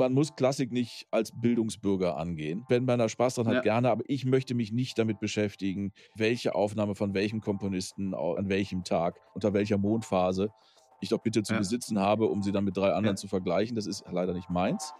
[0.00, 2.64] man muss Klassik nicht als Bildungsbürger angehen.
[2.68, 3.60] Wenn man da Spaß dran hat, ja.
[3.60, 8.82] gerne, aber ich möchte mich nicht damit beschäftigen, welche Aufnahme von welchem Komponisten an welchem
[8.82, 10.48] Tag, unter welcher Mondphase
[11.02, 11.58] ich doch bitte zu ja.
[11.58, 13.20] besitzen habe, um sie dann mit drei anderen ja.
[13.20, 13.76] zu vergleichen.
[13.76, 14.94] Das ist leider nicht meins.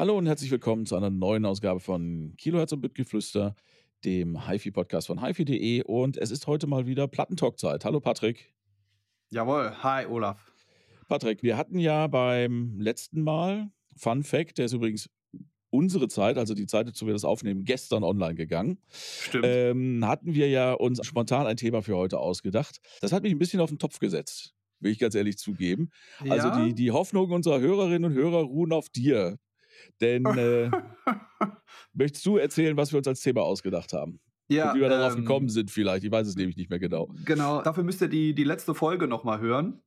[0.00, 3.54] Hallo und herzlich willkommen zu einer neuen Ausgabe von Kilohertz und Bitgeflüster,
[4.02, 5.82] dem HiFi-Podcast von HiFi.de.
[5.82, 7.84] Und es ist heute mal wieder Plattentalk-Zeit.
[7.84, 8.50] Hallo Patrick.
[9.28, 10.54] Jawohl, hi Olaf.
[11.06, 15.10] Patrick, wir hatten ja beim letzten Mal, Fun Fact, der ist übrigens
[15.68, 18.78] unsere Zeit, also die Zeit, zu wir das aufnehmen, gestern online gegangen.
[18.88, 19.44] Stimmt.
[19.46, 22.80] Ähm, hatten wir ja uns spontan ein Thema für heute ausgedacht.
[23.02, 25.90] Das hat mich ein bisschen auf den Topf gesetzt will ich ganz ehrlich zugeben.
[26.20, 26.42] Also ja?
[26.42, 29.38] Also die, die Hoffnungen unserer Hörerinnen und Hörer ruhen auf dir.
[30.00, 30.70] Denn äh,
[31.92, 34.20] möchtest du erzählen, was wir uns als Thema ausgedacht haben?
[34.48, 36.04] Ja, und wie wir darauf ähm, gekommen sind vielleicht.
[36.04, 37.08] Ich weiß es nämlich nicht mehr genau.
[37.24, 39.80] Genau, dafür müsst ihr die, die letzte Folge nochmal hören.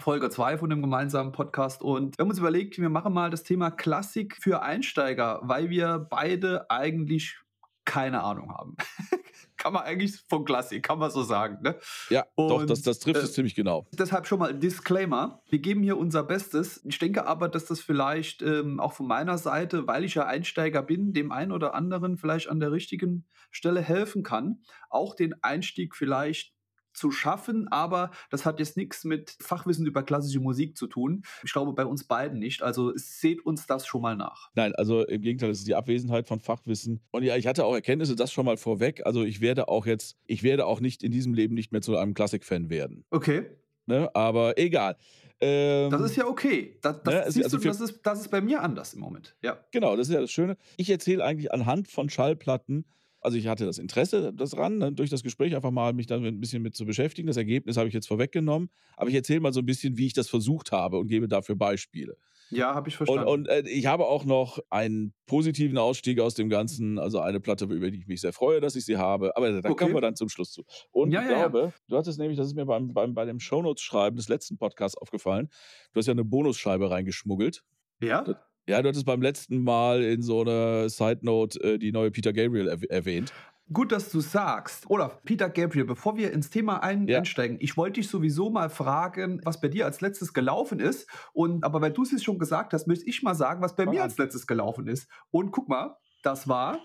[0.00, 1.82] Folge 2 von dem gemeinsamen Podcast.
[1.82, 6.06] Und wir haben uns überlegt, wir machen mal das Thema Klassik für Einsteiger, weil wir
[6.10, 7.38] beide eigentlich
[7.84, 8.76] keine Ahnung haben.
[9.56, 11.58] kann man eigentlich von Klassik, kann man so sagen.
[11.62, 11.76] Ne?
[12.10, 13.86] Ja, und, doch, das, das trifft äh, es ziemlich genau.
[13.92, 15.42] Deshalb schon mal Disclaimer.
[15.48, 16.80] Wir geben hier unser Bestes.
[16.84, 20.82] Ich denke aber, dass das vielleicht ähm, auch von meiner Seite, weil ich ja Einsteiger
[20.82, 25.94] bin, dem einen oder anderen vielleicht an der richtigen Stelle helfen kann, auch den Einstieg
[25.94, 26.55] vielleicht
[26.96, 31.22] zu schaffen, aber das hat jetzt nichts mit Fachwissen über klassische Musik zu tun.
[31.44, 32.62] Ich glaube bei uns beiden nicht.
[32.62, 34.50] Also seht uns das schon mal nach.
[34.54, 37.00] Nein, also im Gegenteil, das ist die Abwesenheit von Fachwissen.
[37.10, 39.04] Und ja, ich hatte auch Erkenntnisse, das schon mal vorweg.
[39.04, 41.96] Also ich werde auch jetzt, ich werde auch nicht in diesem Leben nicht mehr zu
[41.96, 43.04] einem Klassik-Fan werden.
[43.10, 43.46] Okay.
[43.86, 44.10] Ne?
[44.14, 44.96] Aber egal.
[45.40, 46.78] Ähm, das ist ja okay.
[46.80, 47.24] Das, das, ne?
[47.30, 49.36] Siehst also du, das, ist, das ist bei mir anders im Moment.
[49.42, 49.58] Ja.
[49.70, 50.56] Genau, das ist ja das Schöne.
[50.76, 52.86] Ich erzähle eigentlich anhand von Schallplatten
[53.26, 56.38] also ich hatte das Interesse daran, ne, durch das Gespräch einfach mal mich dann ein
[56.38, 57.26] bisschen mit zu beschäftigen.
[57.26, 58.70] Das Ergebnis habe ich jetzt vorweggenommen.
[58.96, 61.56] Aber ich erzähle mal so ein bisschen, wie ich das versucht habe und gebe dafür
[61.56, 62.16] Beispiele.
[62.50, 63.26] Ja, habe ich verstanden.
[63.26, 67.40] Und, und äh, ich habe auch noch einen positiven Ausstieg aus dem Ganzen, also eine
[67.40, 69.36] Platte, über die ich mich sehr freue, dass ich sie habe.
[69.36, 69.74] Aber da okay.
[69.74, 70.62] kommen wir dann zum Schluss zu.
[70.92, 71.72] Und ja, ich ja, glaube, ja.
[71.88, 75.48] du hattest nämlich, das ist mir beim, beim, bei dem Shownotes-Schreiben des letzten Podcasts aufgefallen,
[75.92, 77.64] du hast ja eine Bonusscheibe reingeschmuggelt.
[78.00, 78.24] Ja?
[78.68, 82.32] Ja, du hattest beim letzten Mal in so einer Side Note äh, die neue Peter
[82.32, 83.32] Gabriel erw erwähnt.
[83.72, 84.88] Gut, dass du sagst.
[84.88, 87.18] Olaf, Peter Gabriel, bevor wir ins Thema ein ja.
[87.18, 91.08] einsteigen, ich wollte dich sowieso mal fragen, was bei dir als letztes gelaufen ist.
[91.32, 93.92] Und aber weil du es schon gesagt hast, möchte ich mal sagen, was bei Mach
[93.92, 94.08] mir an.
[94.08, 95.08] als letztes gelaufen ist.
[95.30, 96.78] Und guck mal, das war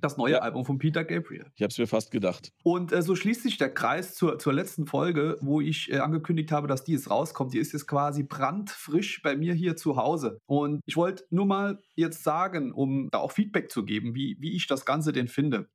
[0.00, 0.38] das neue ja.
[0.38, 1.46] Album von Peter Gabriel.
[1.54, 2.52] Ich habe es mir fast gedacht.
[2.62, 6.52] Und äh, so schließt sich der Kreis zur, zur letzten Folge, wo ich äh, angekündigt
[6.52, 7.54] habe, dass die jetzt rauskommt.
[7.54, 10.40] Die ist jetzt quasi brandfrisch bei mir hier zu Hause.
[10.46, 14.54] Und ich wollte nur mal jetzt sagen, um da auch Feedback zu geben, wie, wie
[14.54, 15.68] ich das Ganze denn finde.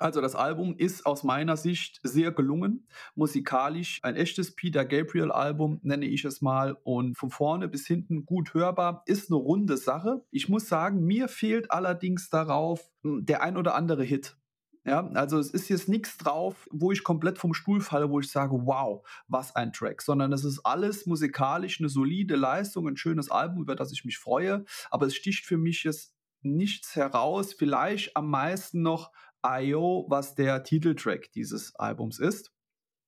[0.00, 5.78] Also das Album ist aus meiner Sicht sehr gelungen, musikalisch ein echtes Peter Gabriel Album
[5.82, 6.78] nenne ich es mal.
[6.84, 10.24] Und von vorne bis hinten gut hörbar, ist eine runde Sache.
[10.30, 14.38] Ich muss sagen, mir fehlt allerdings darauf hm, der ein oder andere Hit.
[14.86, 18.30] Ja, also es ist jetzt nichts drauf, wo ich komplett vom Stuhl falle, wo ich
[18.30, 23.30] sage, wow, was ein Track, sondern es ist alles musikalisch eine solide Leistung, ein schönes
[23.30, 28.16] Album, über das ich mich freue, aber es sticht für mich jetzt nichts heraus, vielleicht
[28.16, 29.12] am meisten noch
[29.44, 32.52] IO, was der Titeltrack dieses Albums ist.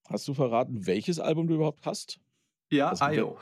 [0.08, 2.20] Hast du verraten, welches Album du überhaupt hast?
[2.70, 3.38] Ja, IO.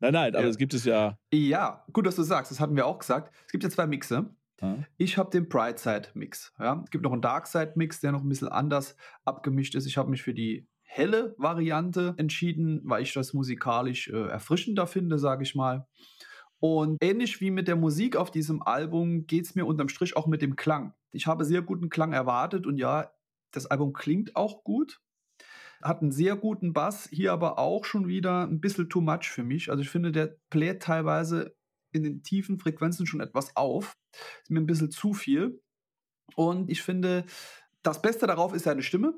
[0.00, 1.18] Nein, nein, aber es gibt es ja.
[1.32, 3.34] Ja, gut, dass du sagst, das hatten wir auch gesagt.
[3.46, 4.34] Es gibt ja zwei Mixe.
[4.60, 4.84] Hm.
[4.96, 6.52] Ich habe den Brightside-Mix.
[6.58, 6.82] Ja.
[6.84, 9.86] Es gibt noch einen Darkside-Mix, der noch ein bisschen anders abgemischt ist.
[9.86, 15.18] Ich habe mich für die helle Variante entschieden, weil ich das musikalisch äh, erfrischender finde,
[15.18, 15.86] sage ich mal.
[16.60, 20.26] Und ähnlich wie mit der Musik auf diesem Album geht es mir unterm Strich auch
[20.26, 20.94] mit dem Klang.
[21.14, 23.10] Ich habe sehr guten Klang erwartet und ja,
[23.50, 25.00] das Album klingt auch gut.
[25.82, 29.44] Hat einen sehr guten Bass, hier aber auch schon wieder ein bisschen too much für
[29.44, 29.70] mich.
[29.70, 31.54] Also ich finde, der bläht teilweise
[31.92, 33.96] in den tiefen Frequenzen schon etwas auf.
[34.42, 35.62] Ist mir ein bisschen zu viel.
[36.36, 37.24] Und ich finde,
[37.82, 39.14] das Beste darauf ist seine Stimme.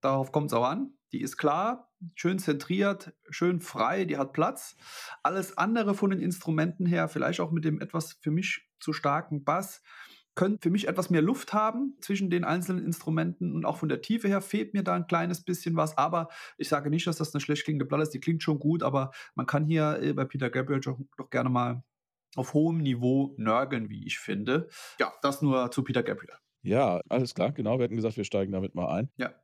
[0.00, 0.94] Darauf kommt es auch an.
[1.12, 4.76] Die ist klar, schön zentriert, schön frei, die hat Platz.
[5.22, 9.44] Alles andere von den Instrumenten her, vielleicht auch mit dem etwas für mich zu starken
[9.44, 9.82] Bass,
[10.34, 14.02] könnte für mich etwas mehr Luft haben zwischen den einzelnen Instrumenten und auch von der
[14.02, 15.96] Tiefe her fehlt mir da ein kleines bisschen was.
[15.96, 16.28] Aber
[16.58, 18.14] ich sage nicht, dass das eine schlecht klingende Platte ist.
[18.14, 21.50] Die klingt schon gut, aber man kann hier äh, bei Peter Gabriel doch, doch gerne
[21.50, 21.84] mal
[22.36, 24.68] auf hohem Niveau nörgeln, wie ich finde.
[24.98, 26.34] Ja, das nur zu Peter Gabriel.
[26.62, 27.78] Ja, alles klar, genau.
[27.78, 29.10] Wir hatten gesagt, wir steigen damit mal ein.
[29.16, 29.34] Ja.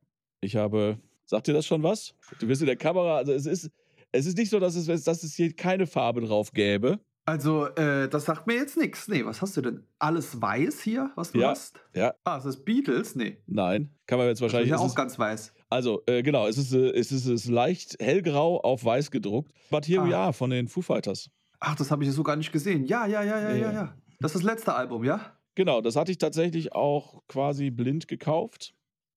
[0.40, 2.14] Ich habe, sagt dir das schon was?
[2.40, 3.70] Du wirst in der Kamera, also es ist,
[4.10, 6.98] es ist nicht so, dass es, dass es hier keine Farbe drauf gäbe.
[7.26, 9.06] Also, äh, das sagt mir jetzt nichts.
[9.06, 9.84] Nee, was hast du denn?
[9.98, 11.78] Alles weiß hier, was du ja, hast?
[11.94, 12.14] Ja.
[12.24, 13.14] Ah, ist das Beatles?
[13.14, 13.38] Nee.
[13.46, 14.70] Nein, kann man jetzt wahrscheinlich.
[14.70, 15.52] Das ist ja auch ganz weiß.
[15.68, 19.52] Also, äh, genau, es ist, äh, es, ist, es ist leicht hellgrau auf weiß gedruckt.
[19.70, 20.08] But Here ah.
[20.08, 21.30] We Are von den Foo Fighters.
[21.60, 22.84] Ach, das habe ich so gar nicht gesehen.
[22.84, 23.94] Ja, ja, ja, ja, ja, ja.
[24.18, 25.36] Das ist das letzte Album, ja?
[25.54, 28.74] Genau, das hatte ich tatsächlich auch quasi blind gekauft.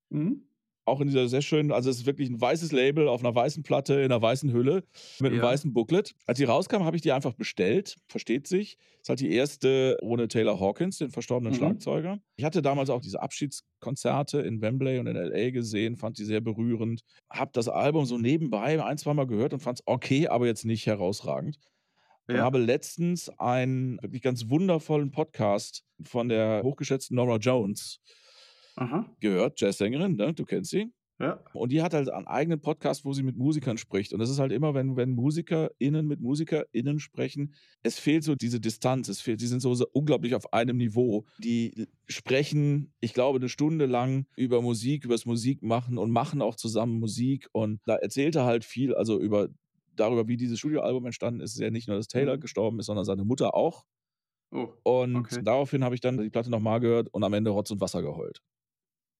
[0.10, 0.44] Mhm.
[0.86, 3.64] Auch in dieser sehr schönen, also es ist wirklich ein weißes Label auf einer weißen
[3.64, 4.84] Platte, in einer weißen Hülle,
[5.20, 5.48] mit einem ja.
[5.48, 6.14] weißen Booklet.
[6.26, 8.78] Als die rauskam, habe ich die einfach bestellt, versteht sich.
[9.02, 11.58] Ist halt die erste ohne Taylor Hawkins, den verstorbenen mhm.
[11.58, 12.20] Schlagzeuger.
[12.36, 15.52] Ich hatte damals auch diese Abschiedskonzerte in Wembley und in L.A.
[15.52, 17.02] gesehen, fand die sehr berührend.
[17.30, 20.86] Hab das Album so nebenbei ein, zweimal gehört und fand es okay, aber jetzt nicht
[20.86, 21.58] herausragend.
[22.28, 28.00] Ich habe letztens einen wirklich ganz wundervollen Podcast von der hochgeschätzten Nora Jones
[28.76, 29.06] Aha.
[29.20, 30.34] gehört, Jazzsängerin, ne?
[30.34, 30.92] du kennst sie.
[31.20, 31.40] Ja.
[31.54, 34.14] Und die hat halt einen eigenen Podcast, wo sie mit Musikern spricht.
[34.14, 37.54] Und das ist halt immer, wenn, wenn MusikerInnen mit MusikerInnen sprechen,
[37.84, 39.08] es fehlt so diese Distanz.
[39.10, 41.26] Es fehlt, die sind so, so unglaublich auf einem Niveau.
[41.38, 46.56] Die sprechen, ich glaube, eine Stunde lang über Musik, über das Musikmachen und machen auch
[46.56, 47.48] zusammen Musik.
[47.52, 49.50] Und da erzählt er halt viel, also über
[49.96, 52.42] darüber, wie dieses Studioalbum entstanden ist, ist ja nicht nur, dass Taylor mhm.
[52.42, 53.86] gestorben ist, sondern seine Mutter auch.
[54.52, 55.42] Oh, und okay.
[55.44, 58.42] daraufhin habe ich dann die Platte nochmal gehört und am Ende Rotz und Wasser geheult.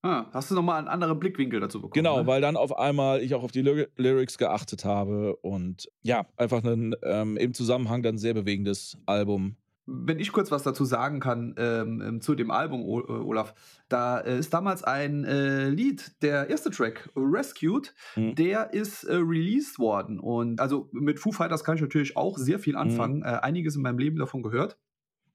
[0.04, 1.94] Ah, hast du nochmal einen anderen Blickwinkel dazu bekommen?
[1.94, 2.28] Genau, ne?
[2.28, 6.62] weil dann auf einmal ich auch auf die Ly Lyrics geachtet habe und ja, einfach
[6.64, 9.56] ein ähm, im Zusammenhang dann sehr bewegendes Album
[9.86, 13.54] wenn ich kurz was dazu sagen kann ähm, ähm zu dem Album, äh, Olaf,
[13.90, 18.36] da äh, ist damals ein äh, Lied, der erste Track, Rescued, mhm.
[18.36, 20.20] der ist äh, released worden.
[20.20, 22.80] Und also mit Foo Fighters kann ich natürlich auch sehr viel mhm.
[22.80, 23.26] anfangen, mhm.
[23.26, 24.78] einiges in meinem Leben davon gehört.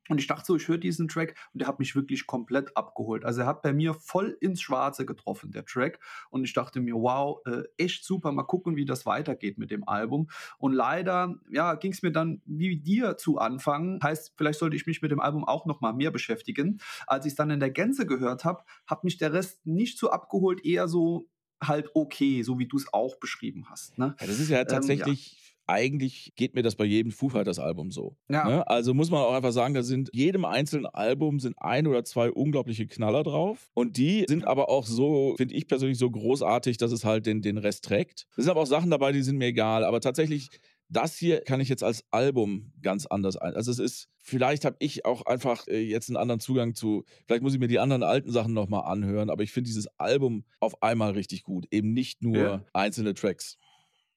[0.08, 3.24] Und ich dachte so, ich höre diesen Track und der hat mich wirklich komplett abgeholt.
[3.24, 6.00] Also er hat bei mir voll ins Schwarze getroffen, der Track.
[6.30, 9.86] Und ich dachte mir, wow, äh, echt super, mal gucken, wie das weitergeht mit dem
[9.88, 10.28] Album.
[10.58, 14.00] Und leider, ja, ging es mir dann wie dir zu Anfang.
[14.02, 16.80] Heißt, vielleicht sollte ich mich mit dem Album auch noch mal mehr beschäftigen.
[17.06, 20.10] Als ich es dann in der Gänze gehört habe, hat mich der Rest nicht so
[20.10, 21.28] abgeholt, eher so
[21.62, 23.98] halt okay, so wie du es auch beschrieben hast.
[23.98, 24.14] Ne?
[24.20, 27.58] Ja, das ist ja tatsächlich ähm, ja eigentlich geht mir das bei jedem Foo Fighters
[27.58, 28.16] Album so.
[28.28, 28.48] Ja.
[28.48, 28.66] Ne?
[28.68, 32.30] Also muss man auch einfach sagen, da sind jedem einzelnen Album sind ein oder zwei
[32.30, 36.92] unglaubliche Knaller drauf und die sind aber auch so, finde ich persönlich so großartig, dass
[36.92, 38.26] es halt den, den Rest trägt.
[38.36, 40.48] Es sind aber auch Sachen dabei, die sind mir egal, aber tatsächlich
[40.88, 43.54] das hier kann ich jetzt als Album ganz anders ein.
[43.54, 47.42] Also es ist, vielleicht habe ich auch einfach äh, jetzt einen anderen Zugang zu, vielleicht
[47.42, 50.82] muss ich mir die anderen alten Sachen nochmal anhören, aber ich finde dieses Album auf
[50.82, 51.66] einmal richtig gut.
[51.70, 52.64] Eben nicht nur ja.
[52.72, 53.58] einzelne Tracks.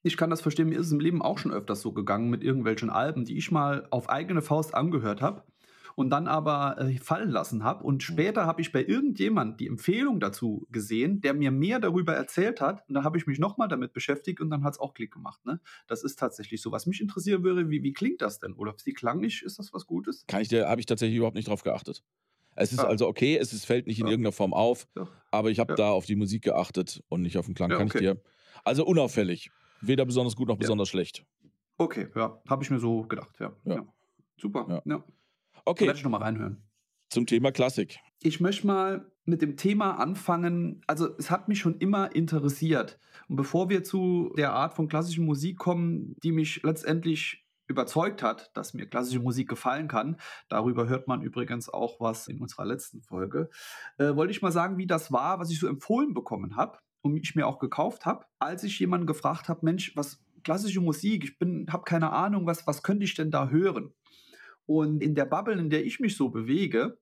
[0.04, 2.44] Ich kann das verstehen, mir ist es im Leben auch schon öfters so gegangen mit
[2.44, 5.44] irgendwelchen Alben, die ich mal auf eigene Faust angehört habe
[5.96, 7.84] und dann aber äh, fallen lassen habe.
[7.84, 8.00] Und mhm.
[8.02, 12.88] später habe ich bei irgendjemand die Empfehlung dazu gesehen, der mir mehr darüber erzählt hat.
[12.88, 15.46] Und dann habe ich mich nochmal damit beschäftigt und dann hat es auch Klick gemacht.
[15.46, 15.60] Ne?
[15.88, 16.72] Das ist tatsächlich so.
[16.72, 18.54] Was mich interessieren würde, wie, wie klingt das denn?
[18.54, 20.26] Oder ist die klanglich, ist das was Gutes?
[20.28, 22.04] Kann ich dir, habe ich tatsächlich überhaupt nicht drauf geachtet.
[22.56, 22.88] Es ist ah.
[22.88, 24.12] also okay, es ist, fällt nicht in ja.
[24.12, 25.08] irgendeiner Form auf, ja.
[25.32, 25.76] aber ich habe ja.
[25.78, 27.70] da auf die Musik geachtet und nicht auf den Klang.
[27.70, 27.98] Kann okay.
[27.98, 28.22] ich dir.
[28.64, 29.52] Also unauffällig.
[29.82, 31.26] Weder besonders gut noch besonders schlecht.
[31.78, 33.56] Okay, ja, habe ich mir so gedacht, ja.
[33.66, 33.86] ja.
[34.38, 35.04] Super, ja.
[35.66, 35.86] Okay.
[35.86, 36.64] Werde ich nochmal reinhören.
[37.10, 38.00] Zum Thema Klassik.
[38.22, 40.82] Ich möchte mal mit dem Thema anfangen.
[40.88, 43.00] Also, es hat mich schon immer interessiert.
[43.28, 48.52] Und bevor wir zu der Art von klassischer Musik kommen, die mich letztendlich überzeugt hat,
[48.56, 50.18] dass mir klassische Musik gefallen kann.
[50.50, 53.50] Darüber hört man übrigens auch was in unserer letzten Folge.
[53.98, 57.18] Äh, wollte ich mal sagen, wie das war, was ich so empfohlen bekommen habe und
[57.18, 61.40] ich mir auch gekauft habe, als ich jemanden gefragt habe, Mensch, was klassische Musik, ich
[61.40, 63.94] bin, habe keine Ahnung, was, was könnte ich denn da hören?
[64.66, 67.00] Und in der Bubble, in der ich mich so bewege,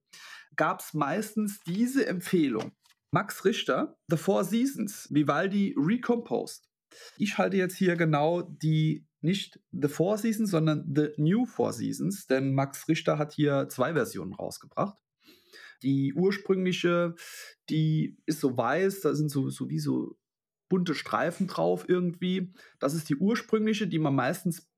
[0.56, 2.72] gab es meistens diese Empfehlung.
[3.12, 6.70] Max Richter, The Four Seasons, Vivaldi Recomposed.
[7.18, 12.28] Ich halte jetzt hier genau die nicht The Four Seasons, sondern The New Four Seasons,
[12.28, 14.98] denn Max Richter hat hier zwei Versionen rausgebracht.
[15.84, 17.16] Die ursprüngliche,
[17.70, 20.18] die ist so weiß, da sind so, so wie so
[20.70, 22.54] bunte Streifen drauf irgendwie.
[22.80, 24.70] Das ist die ursprüngliche, die man meistens,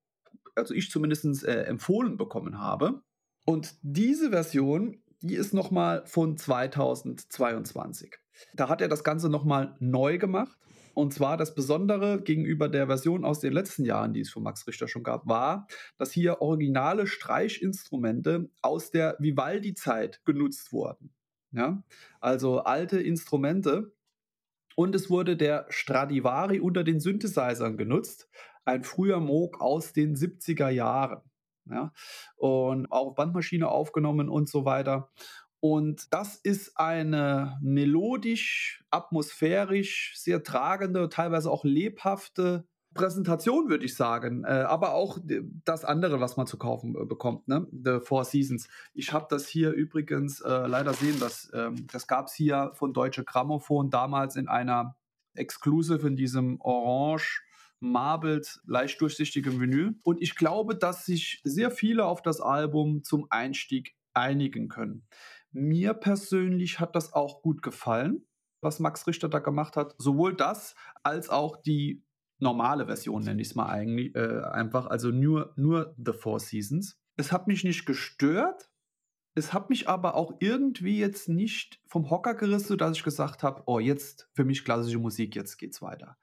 [0.56, 3.02] also ich zumindest äh, empfohlen bekommen habe.
[3.46, 8.16] Und diese Version, die ist nochmal von 2022.
[8.54, 10.58] Da hat er das Ganze nochmal neu gemacht
[10.94, 14.68] und zwar das Besondere gegenüber der Version aus den letzten Jahren, die es von Max
[14.68, 15.68] Richter schon gab, war,
[15.98, 21.14] dass hier originale Streichinstrumente aus der Vivaldi-Zeit genutzt wurden.
[21.52, 21.84] Ja?
[22.20, 23.94] Also alte Instrumente.
[24.76, 28.30] Und es wurde der Stradivari unter den Synthesizern genutzt,
[28.64, 31.22] ein früher Moog aus den 70er Jahren.
[31.66, 31.94] Ja?
[32.38, 35.10] Und auch Bandmaschine aufgenommen und so weiter.
[35.62, 44.44] Und das ist eine melodisch, atmosphärisch sehr tragende, teilweise auch lebhafte Präsentation, würde ich sagen.
[44.44, 45.20] Äh, aber auch
[45.64, 47.68] das andere, was man zu kaufen äh, bekommt, ne?
[47.72, 48.68] The Four Seasons.
[48.94, 52.92] Ich habe das hier übrigens äh, leider sehen, dass, ähm, das gab es hier von
[52.92, 54.98] Deutsche Grammophon damals in einer
[55.36, 57.44] Exclusive in diesem Orange
[57.80, 59.96] marbled, leicht durchsichtigem Vinyl.
[60.04, 65.08] Und ich glaube, dass sich sehr viele auf das Album zum Einstieg einigen können.
[65.52, 68.26] Mir persönlich hat das auch gut gefallen,
[68.62, 69.96] was Max Richter da gemacht hat.
[69.98, 72.04] Sowohl das als auch die
[72.40, 74.88] normale Version, nenne ich es mal eigentlich, äh, einfach.
[74.88, 77.00] Also nur, nur The Four Seasons.
[77.16, 78.70] Es hat mich nicht gestört.
[79.34, 83.64] Es hat mich aber auch irgendwie jetzt nicht vom Hocker gerissen, sodass ich gesagt habe,
[83.66, 86.18] oh, jetzt für mich klassische Musik, jetzt geht's weiter.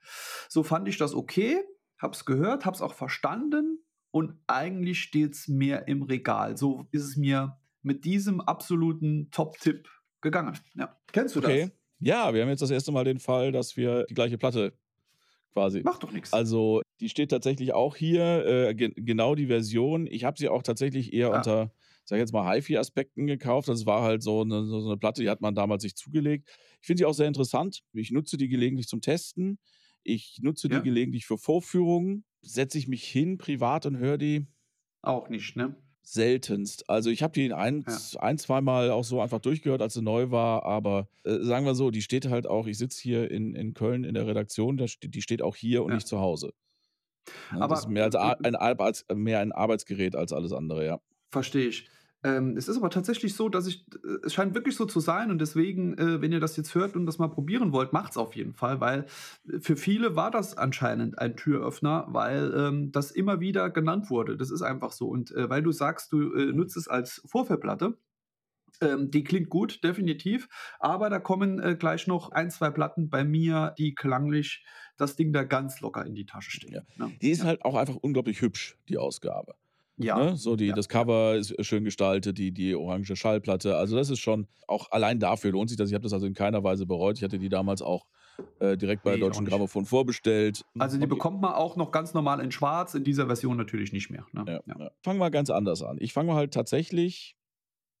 [0.47, 1.63] So fand ich das okay,
[1.99, 6.55] hab's gehört, hab's auch verstanden und eigentlich steht's mehr im Regal.
[6.55, 9.87] So ist es mir mit diesem absoluten Top-Tipp
[10.21, 10.57] gegangen.
[10.75, 10.97] Ja.
[11.11, 11.61] Kennst du okay.
[11.61, 11.71] das?
[11.99, 14.73] Ja, wir haben jetzt das erste Mal den Fall, dass wir die gleiche Platte
[15.53, 15.81] quasi.
[15.81, 16.33] Macht doch nichts.
[16.33, 20.07] Also, die steht tatsächlich auch hier, äh, ge genau die Version.
[20.07, 21.37] Ich habe sie auch tatsächlich eher ah.
[21.37, 21.73] unter,
[22.05, 23.67] sag ich jetzt mal, HiFi-Aspekten gekauft.
[23.67, 26.49] Das war halt so eine, so eine Platte, die hat man damals sich zugelegt.
[26.81, 27.81] Ich finde sie auch sehr interessant.
[27.93, 29.59] Ich nutze die gelegentlich zum Testen.
[30.03, 30.77] Ich nutze ja.
[30.77, 32.23] die gelegentlich für Vorführungen.
[32.41, 34.47] Setze ich mich hin privat und höre die.
[35.01, 35.75] Auch nicht, ne?
[36.13, 36.89] Seltenst.
[36.89, 38.19] Also ich habe die ein, ja.
[38.19, 41.91] ein, zweimal auch so einfach durchgehört, als sie neu war, aber äh, sagen wir so,
[41.91, 45.41] die steht halt auch, ich sitze hier in, in Köln in der Redaktion, die steht
[45.41, 45.95] auch hier und ja.
[45.95, 46.53] nicht zu Hause.
[47.51, 50.99] Ja, aber das ist mehr, als ein, als, mehr ein Arbeitsgerät als alles andere, ja.
[51.31, 51.87] Verstehe ich.
[52.23, 55.31] Ähm, es ist aber tatsächlich so, dass ich, äh, es scheint wirklich so zu sein
[55.31, 58.17] und deswegen, äh, wenn ihr das jetzt hört und das mal probieren wollt, macht es
[58.17, 59.05] auf jeden Fall, weil
[59.47, 64.35] äh, für viele war das anscheinend ein Türöffner, weil ähm, das immer wieder genannt wurde.
[64.35, 65.07] Das ist einfach so.
[65.07, 67.97] Und äh, weil du sagst, du äh, nutzt es als Vorführplatte,
[68.81, 70.47] ähm, die klingt gut, definitiv.
[70.79, 74.65] Aber da kommen äh, gleich noch ein, zwei Platten bei mir, die klanglich
[74.97, 76.73] das Ding da ganz locker in die Tasche stehen.
[76.73, 76.81] Ja.
[76.97, 77.11] Ja.
[77.21, 77.45] Die ist ja.
[77.45, 79.55] halt auch einfach unglaublich hübsch, die Ausgabe.
[79.99, 80.17] Ja.
[80.17, 80.37] Ne?
[80.37, 80.75] So die, ja.
[80.75, 83.75] das Cover ist schön gestaltet, die, die orange Schallplatte.
[83.75, 85.89] Also das ist schon, auch allein dafür lohnt sich das.
[85.89, 87.17] Ich habe das also in keiner Weise bereut.
[87.17, 88.05] Ich hatte die damals auch
[88.59, 90.63] äh, direkt bei nee, Deutschen Grammophon vorbestellt.
[90.77, 94.09] Also die bekommt man auch noch ganz normal in schwarz, in dieser Version natürlich nicht
[94.09, 94.25] mehr.
[94.31, 94.45] Ne?
[94.47, 94.91] Ja, ja.
[95.03, 95.97] Fangen wir ganz anders an.
[95.99, 97.35] Ich fange halt tatsächlich,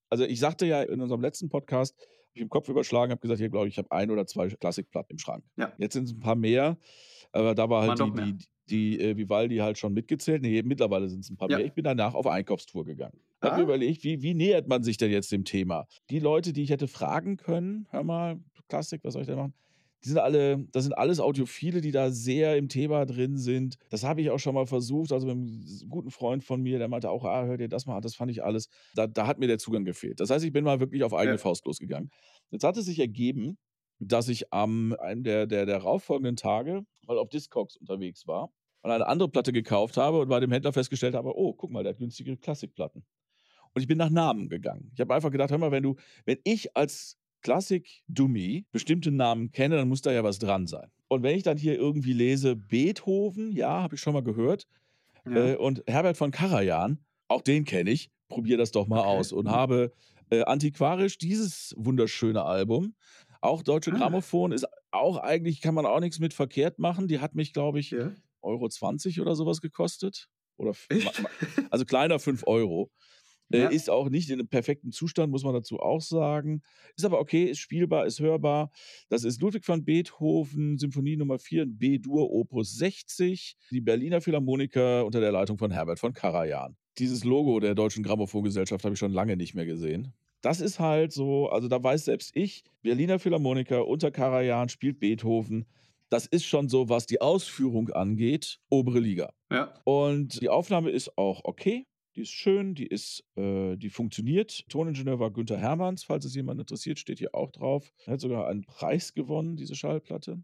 [0.09, 3.39] also ich sagte ja in unserem letzten Podcast, habe ich im Kopf überschlagen, habe gesagt,
[3.39, 5.43] hier glaube ich, ich habe ein oder zwei Klassikplatten im Schrank.
[5.57, 5.73] Ja.
[5.77, 6.77] Jetzt sind es ein paar mehr,
[7.33, 10.41] aber da war halt die, die, die äh, Vivaldi halt schon mitgezählt.
[10.41, 11.57] Nee, mittlerweile sind es ein paar ja.
[11.57, 11.65] mehr.
[11.65, 13.19] Ich bin danach auf Einkaufstour gegangen.
[13.41, 13.47] Ah.
[13.47, 15.87] Habe mir überlegt, wie, wie nähert man sich denn jetzt dem Thema?
[16.09, 19.53] Die Leute, die ich hätte fragen können, hör mal, Klassik, was soll ich da machen?
[20.03, 23.75] Die sind alle, das sind alles Audiophile, die da sehr im Thema drin sind.
[23.89, 25.11] Das habe ich auch schon mal versucht.
[25.11, 27.97] Also mit einem guten Freund von mir, der meinte auch, ah, hör dir das mal
[27.97, 28.69] an, das fand ich alles.
[28.95, 30.21] Da, da hat mir der Zugang gefehlt.
[30.21, 31.37] Das heißt, ich bin mal wirklich auf eigene ja.
[31.37, 32.11] Faust losgegangen.
[32.49, 33.57] Jetzt hat es sich ergeben,
[33.99, 38.49] dass ich am einem der, der, der rauffolgenden Tage mal auf Discogs unterwegs war
[38.81, 41.83] und eine andere Platte gekauft habe und bei dem Händler festgestellt habe, oh, guck mal,
[41.83, 43.03] der hat günstige Klassikplatten.
[43.73, 44.91] Und ich bin nach Namen gegangen.
[44.93, 45.95] Ich habe einfach gedacht, hör mal, wenn du,
[46.25, 50.89] wenn ich als Klassik-Dummy bestimmte Namen kenne, dann muss da ja was dran sein.
[51.07, 54.67] Und wenn ich dann hier irgendwie lese, Beethoven, ja, habe ich schon mal gehört,
[55.25, 55.51] ja.
[55.51, 59.07] äh, und Herbert von Karajan, auch den kenne ich, probiere das doch mal okay.
[59.07, 59.51] aus und mhm.
[59.51, 59.93] habe
[60.29, 62.95] äh, antiquarisch dieses wunderschöne Album.
[63.41, 63.97] Auch Deutsche ah.
[63.97, 67.07] Grammophon ist auch eigentlich, kann man auch nichts mit verkehrt machen.
[67.07, 68.11] Die hat mich, glaube ich, ja.
[68.41, 70.29] Euro 20 oder sowas gekostet.
[70.57, 70.73] Oder
[71.69, 72.91] also kleiner 5 Euro.
[73.51, 73.69] Äh, ja.
[73.69, 76.61] Ist auch nicht in einem perfekten Zustand, muss man dazu auch sagen.
[76.95, 78.71] Ist aber okay, ist spielbar, ist hörbar.
[79.09, 85.05] Das ist Ludwig van Beethoven, Symphonie Nummer 4 in B-Dur, Opus 60, die Berliner Philharmoniker
[85.05, 86.77] unter der Leitung von Herbert von Karajan.
[86.99, 90.13] Dieses Logo der Deutschen Grammophongesellschaft habe ich schon lange nicht mehr gesehen.
[90.41, 95.65] Das ist halt so, also da weiß selbst ich, Berliner Philharmoniker unter Karajan spielt Beethoven
[96.09, 99.31] das ist schon so, was die Ausführung angeht, obere Liga.
[99.51, 99.73] Ja.
[99.83, 101.85] Und die Aufnahme ist auch okay.
[102.15, 104.67] Die ist schön, die ist, äh, die funktioniert.
[104.67, 107.93] Toningenieur war Günther Hermanns, falls es jemand interessiert, steht hier auch drauf.
[108.05, 110.43] Er hat sogar einen Preis gewonnen, diese Schallplatte.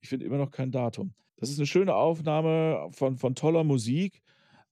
[0.00, 1.14] Ich finde immer noch kein Datum.
[1.36, 4.22] Das ist eine schöne Aufnahme von, von toller Musik,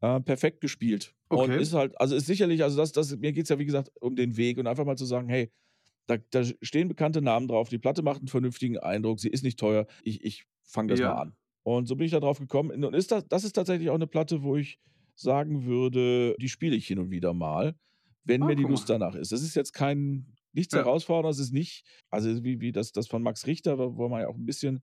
[0.00, 1.14] äh, perfekt gespielt.
[1.28, 1.42] Okay.
[1.42, 3.90] Und ist halt, also ist sicherlich, also das, das, mir geht es ja wie gesagt
[4.00, 5.50] um den Weg und einfach mal zu sagen, hey,
[6.06, 7.68] da, da, stehen bekannte Namen drauf.
[7.68, 9.20] Die Platte macht einen vernünftigen Eindruck.
[9.20, 9.86] Sie ist nicht teuer.
[10.02, 11.14] Ich, ich fange das ja.
[11.14, 11.36] mal an.
[11.62, 12.84] Und so bin ich da drauf gekommen.
[12.84, 14.78] Und ist das, das ist tatsächlich auch eine Platte, wo ich
[15.14, 17.74] sagen würde, die spiele ich hin und wieder mal,
[18.24, 19.32] wenn ah, mir die Lust danach ist.
[19.32, 20.80] Das ist jetzt kein nichts ja.
[20.80, 24.36] herausforderndes, ist nicht, also wie, wie das, das von Max Richter, wo man ja auch
[24.36, 24.82] ein bisschen,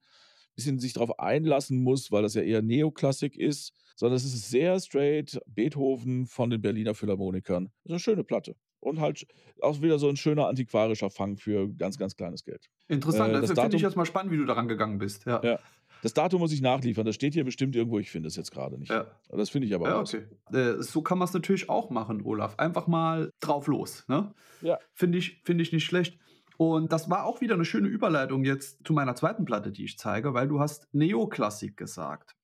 [0.55, 4.79] bisschen sich darauf einlassen muss, weil das ja eher Neoklassik ist, sondern es ist sehr
[4.79, 7.65] straight Beethoven von den Berliner Philharmonikern.
[7.65, 9.25] Das ist eine schöne Platte und halt
[9.61, 12.69] auch wieder so ein schöner antiquarischer Fang für ganz, ganz kleines Geld.
[12.87, 15.25] Interessant, äh, das, das finde ich jetzt mal spannend, wie du daran gegangen bist.
[15.25, 15.41] Ja.
[15.43, 15.59] ja.
[16.01, 17.05] Das Datum muss ich nachliefern.
[17.05, 17.99] Das steht hier bestimmt irgendwo.
[17.99, 18.89] Ich finde es jetzt gerade nicht.
[18.91, 19.05] Ja.
[19.29, 20.23] Das finde ich aber ja, okay.
[20.51, 22.57] Äh, so kann man es natürlich auch machen, Olaf.
[22.57, 24.03] Einfach mal drauf los.
[24.07, 24.33] Ne?
[24.61, 24.79] Ja.
[24.93, 26.17] Finde ich, find ich nicht schlecht.
[26.57, 29.97] Und das war auch wieder eine schöne Überleitung jetzt zu meiner zweiten Platte, die ich
[29.97, 32.35] zeige, weil du hast Neoklassik gesagt.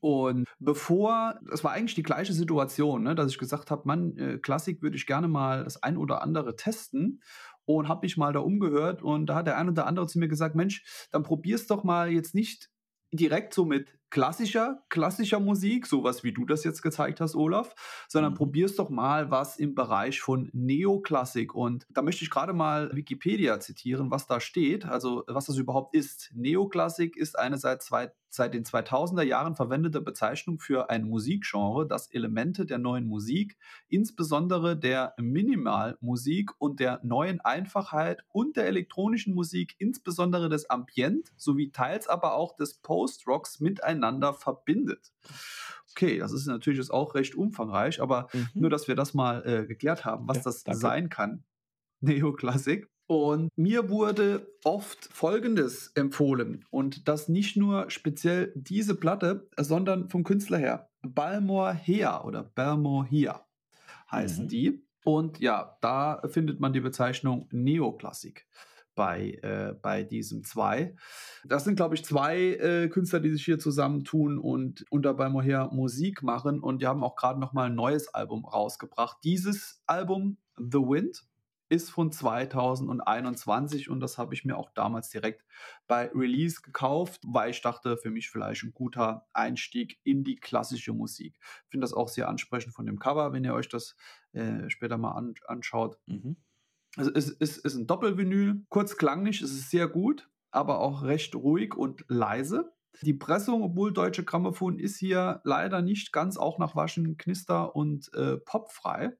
[0.00, 4.38] Und bevor, das war eigentlich die gleiche Situation, ne, dass ich gesagt habe, Mann, äh,
[4.38, 7.22] Klassik würde ich gerne mal das ein oder andere testen.
[7.68, 10.28] Und habe mich mal da umgehört und da hat der ein oder andere zu mir
[10.28, 12.70] gesagt, Mensch, dann probier's doch mal jetzt nicht
[13.12, 17.74] direkt so mit klassischer, klassischer Musik, sowas wie du das jetzt gezeigt hast, Olaf,
[18.08, 18.36] sondern mhm.
[18.36, 21.54] probier's doch mal was im Bereich von Neoklassik.
[21.54, 25.94] Und da möchte ich gerade mal Wikipedia zitieren, was da steht, also was das überhaupt
[25.94, 26.30] ist.
[26.34, 32.08] Neoklassik ist eine seit zwei seit den 2000er Jahren verwendete Bezeichnung für ein Musikgenre, das
[32.12, 33.56] Elemente der neuen Musik,
[33.88, 41.70] insbesondere der Minimalmusik und der neuen Einfachheit und der elektronischen Musik, insbesondere des Ambient sowie
[41.70, 43.60] teils aber auch des Post-Rocks
[43.96, 45.12] miteinander verbindet.
[45.90, 48.48] Okay, das ist natürlich jetzt auch recht umfangreich, aber mhm.
[48.54, 50.80] nur, dass wir das mal äh, geklärt haben, was ja, das danke.
[50.80, 51.44] sein kann.
[52.00, 52.90] Neoklassik.
[53.06, 60.24] Und mir wurde oft Folgendes empfohlen und das nicht nur speziell diese Platte, sondern vom
[60.24, 60.90] Künstler her.
[61.02, 63.46] Balmor Hea oder Balmor Hea
[64.10, 64.48] heißen mhm.
[64.48, 64.86] die.
[65.04, 68.48] Und ja, da findet man die Bezeichnung Neoklassik
[68.96, 70.96] bei, äh, bei diesem zwei.
[71.44, 75.68] Das sind, glaube ich, zwei äh, Künstler, die sich hier zusammentun und unter Balmor Hea
[75.72, 76.60] Musik machen.
[76.60, 79.18] Und die haben auch gerade noch mal ein neues Album rausgebracht.
[79.22, 81.24] Dieses Album, The Wind,
[81.68, 85.44] ist von 2021 und das habe ich mir auch damals direkt
[85.88, 90.92] bei Release gekauft, weil ich dachte, für mich vielleicht ein guter Einstieg in die klassische
[90.92, 91.38] Musik.
[91.40, 93.96] Ich finde das auch sehr ansprechend von dem Cover, wenn ihr euch das
[94.32, 95.98] äh, später mal an, anschaut.
[96.06, 96.36] Mhm.
[96.96, 101.34] Also es ist, ist ein Doppelvinyl, kurz klanglich, es ist sehr gut, aber auch recht
[101.34, 102.72] ruhig und leise.
[103.02, 108.12] Die Pressung, obwohl Deutsche Grammophon ist hier leider nicht ganz auch nach Waschen, Knister und
[108.14, 109.12] äh, popfrei.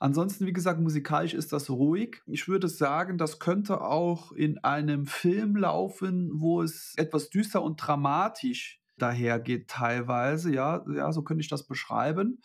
[0.00, 2.22] Ansonsten, wie gesagt, musikalisch ist das ruhig.
[2.26, 7.76] Ich würde sagen, das könnte auch in einem Film laufen, wo es etwas düster und
[7.76, 10.52] dramatisch dahergeht teilweise.
[10.52, 12.42] Ja, ja, so könnte ich das beschreiben.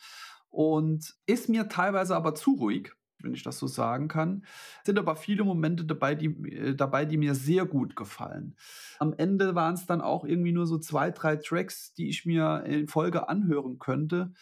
[0.50, 4.44] Und ist mir teilweise aber zu ruhig wenn ich das so sagen kann.
[4.80, 8.56] Es sind aber viele Momente dabei die, äh, dabei, die mir sehr gut gefallen.
[9.00, 12.64] Am Ende waren es dann auch irgendwie nur so zwei, drei Tracks, die ich mir
[12.66, 14.34] in Folge anhören könnte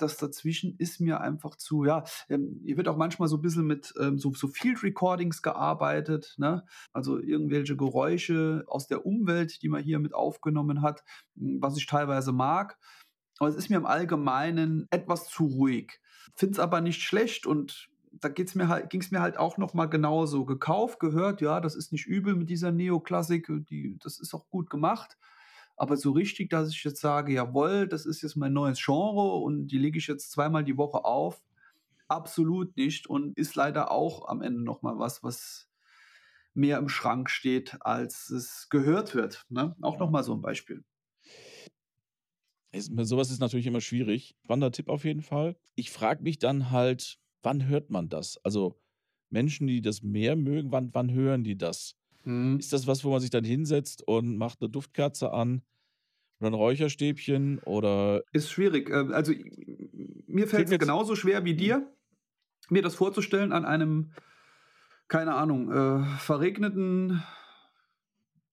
[0.00, 3.66] das dazwischen ist mir einfach zu, ja, ähm, hier wird auch manchmal so ein bisschen
[3.66, 6.64] mit ähm, so, so Field Recordings gearbeitet, ne?
[6.92, 11.04] also irgendwelche Geräusche aus der Umwelt, die man hier mit aufgenommen hat,
[11.36, 12.78] hm, was ich teilweise mag.
[13.38, 16.00] Aber es ist mir im Allgemeinen etwas zu ruhig.
[16.36, 19.74] Finde es aber nicht schlecht und da mir halt, ging es mir halt auch noch
[19.74, 20.44] mal genauso.
[20.44, 24.70] Gekauft, gehört, ja, das ist nicht übel mit dieser Neoklassik, die, das ist auch gut
[24.70, 25.16] gemacht.
[25.76, 29.68] Aber so richtig, dass ich jetzt sage, jawohl, das ist jetzt mein neues Genre und
[29.68, 31.42] die lege ich jetzt zweimal die Woche auf,
[32.08, 33.06] absolut nicht.
[33.06, 35.68] Und ist leider auch am Ende nochmal was, was
[36.52, 39.46] mehr im Schrank steht, als es gehört wird.
[39.48, 39.74] Ne?
[39.80, 40.84] Auch nochmal so ein Beispiel.
[42.72, 44.36] Es, sowas ist natürlich immer schwierig.
[44.44, 45.56] Wandertipp auf jeden Fall.
[45.74, 48.38] Ich frage mich dann halt, wann hört man das?
[48.44, 48.78] Also
[49.30, 51.96] Menschen, die das mehr mögen, wann, wann hören die das?
[52.24, 52.58] Mhm.
[52.58, 55.62] Ist das was, wo man sich dann hinsetzt und macht eine Duftkerze an
[56.40, 58.22] oder ein Räucherstäbchen oder.
[58.32, 58.90] Ist schwierig.
[58.90, 59.32] Ähm, also
[60.26, 61.92] mir fällt es genauso schwer wie dir,
[62.68, 64.12] mir das vorzustellen an einem,
[65.08, 67.22] keine Ahnung, äh, verregneten,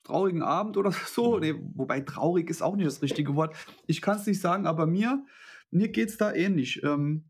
[0.04, 1.36] traurigen Abend oder so.
[1.36, 1.40] Mhm.
[1.42, 3.56] Nee, wobei traurig ist auch nicht das richtige Wort.
[3.86, 5.26] Ich kann es nicht sagen, aber mir,
[5.72, 6.84] mir geht es da ähnlich.
[6.84, 7.26] Ähm,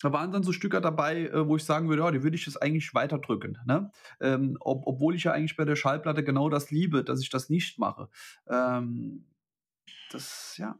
[0.00, 2.46] da waren dann so Stücke dabei, äh, wo ich sagen würde, ja, die würde ich
[2.46, 3.58] jetzt eigentlich weiterdrücken.
[3.66, 3.90] Ne?
[4.20, 7.50] Ähm, ob, obwohl ich ja eigentlich bei der Schallplatte genau das liebe, dass ich das
[7.50, 8.08] nicht mache.
[8.48, 9.26] Ähm,
[10.10, 10.78] das, ja,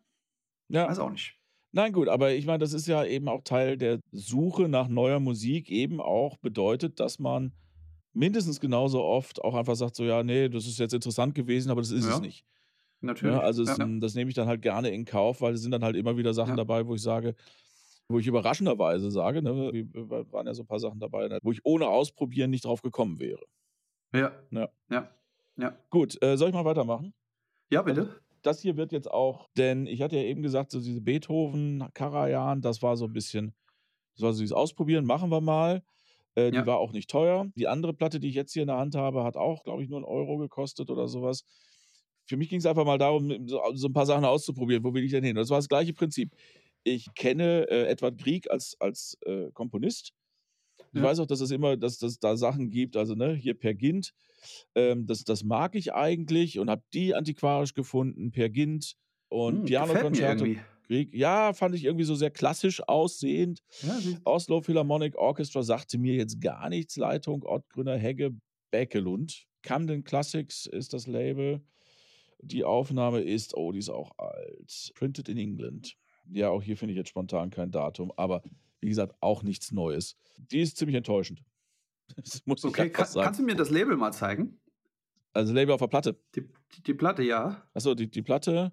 [0.68, 1.36] ja, weiß auch nicht.
[1.72, 5.20] Nein, gut, aber ich meine, das ist ja eben auch Teil der Suche nach neuer
[5.20, 7.52] Musik, eben auch bedeutet, dass man
[8.12, 11.80] mindestens genauso oft auch einfach sagt, so, ja, nee, das ist jetzt interessant gewesen, aber
[11.80, 12.14] das ist ja.
[12.14, 12.44] es nicht.
[13.02, 13.34] Natürlich.
[13.34, 13.86] Ja, also es, ja.
[13.98, 16.34] das nehme ich dann halt gerne in Kauf, weil es sind dann halt immer wieder
[16.34, 17.34] Sachen dabei, wo ich sage,
[18.10, 21.64] wo ich überraschenderweise sage, ne, waren ja so ein paar Sachen dabei, ne, wo ich
[21.64, 23.44] ohne Ausprobieren nicht drauf gekommen wäre.
[24.12, 24.32] Ja.
[24.50, 24.68] Ja.
[24.90, 25.10] Ja.
[25.56, 25.78] ja.
[25.90, 27.14] Gut, äh, soll ich mal weitermachen?
[27.70, 28.20] Ja, bitte.
[28.42, 32.62] Das hier wird jetzt auch, denn ich hatte ja eben gesagt, so diese Beethoven, Karajan,
[32.62, 33.54] das war so ein bisschen,
[34.14, 35.82] das war so dieses Ausprobieren, machen wir mal.
[36.34, 36.66] Äh, die ja.
[36.66, 37.50] war auch nicht teuer.
[37.56, 39.88] Die andere Platte, die ich jetzt hier in der Hand habe, hat auch, glaube ich,
[39.88, 41.44] nur einen Euro gekostet oder sowas.
[42.24, 44.84] Für mich ging es einfach mal darum, so, so, ein paar Sachen auszuprobieren.
[44.84, 45.34] Wo will ich denn hin?
[45.34, 46.32] das war das gleiche Prinzip.
[46.82, 50.12] Ich kenne äh, Edward Grieg als, als äh, Komponist
[50.92, 51.02] Ich ja.
[51.02, 54.12] weiß auch, dass es immer, dass es da Sachen gibt, also ne, hier Per Gint,
[54.74, 58.96] ähm, das, das mag ich eigentlich und habe die antiquarisch gefunden, Per Gint
[59.28, 60.44] und hm, Piano Concerto.
[60.44, 61.14] Krieg.
[61.14, 63.62] Ja, fand ich irgendwie so sehr klassisch aussehend.
[63.82, 66.96] Ja, Oslo Philharmonic Orchestra sagte mir jetzt gar nichts.
[66.96, 68.34] Leitung Ottgrüner Hegge
[68.72, 69.46] Beckelund.
[69.62, 71.60] Camden Classics ist das Label.
[72.42, 74.90] Die Aufnahme ist, oh, die ist auch alt.
[74.94, 75.96] Printed in England.
[76.32, 78.42] Ja, auch hier finde ich jetzt spontan kein Datum, aber
[78.80, 80.16] wie gesagt, auch nichts Neues.
[80.38, 81.42] Die ist ziemlich enttäuschend.
[82.16, 83.24] Das muss okay, ich kann, sagen.
[83.24, 84.58] kannst du mir das Label mal zeigen?
[85.32, 86.20] Also Label auf der Platte.
[86.34, 87.62] Die, die, die Platte, ja.
[87.72, 88.72] Achso, die, die Platte.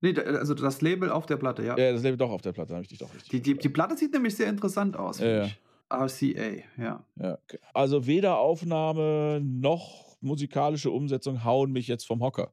[0.00, 1.76] Nee, also das Label auf der Platte, ja.
[1.76, 3.30] Ja, das Label doch auf der Platte, habe ich dich doch richtig.
[3.30, 5.20] Die, die, die, Platte sieht nämlich sehr interessant aus.
[5.20, 5.48] Ja, ja.
[5.90, 7.04] RCA, ja.
[7.16, 7.58] ja okay.
[7.72, 12.52] Also weder Aufnahme noch musikalische Umsetzung hauen mich jetzt vom Hocker.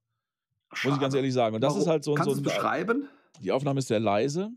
[0.74, 0.90] Schade.
[0.90, 1.56] Muss ich ganz ehrlich sagen.
[1.56, 1.82] Und das Warum?
[1.82, 2.44] ist halt so, Kannst so ein.
[2.44, 3.10] beschreiben?
[3.42, 4.52] Die Aufnahme ist sehr leise.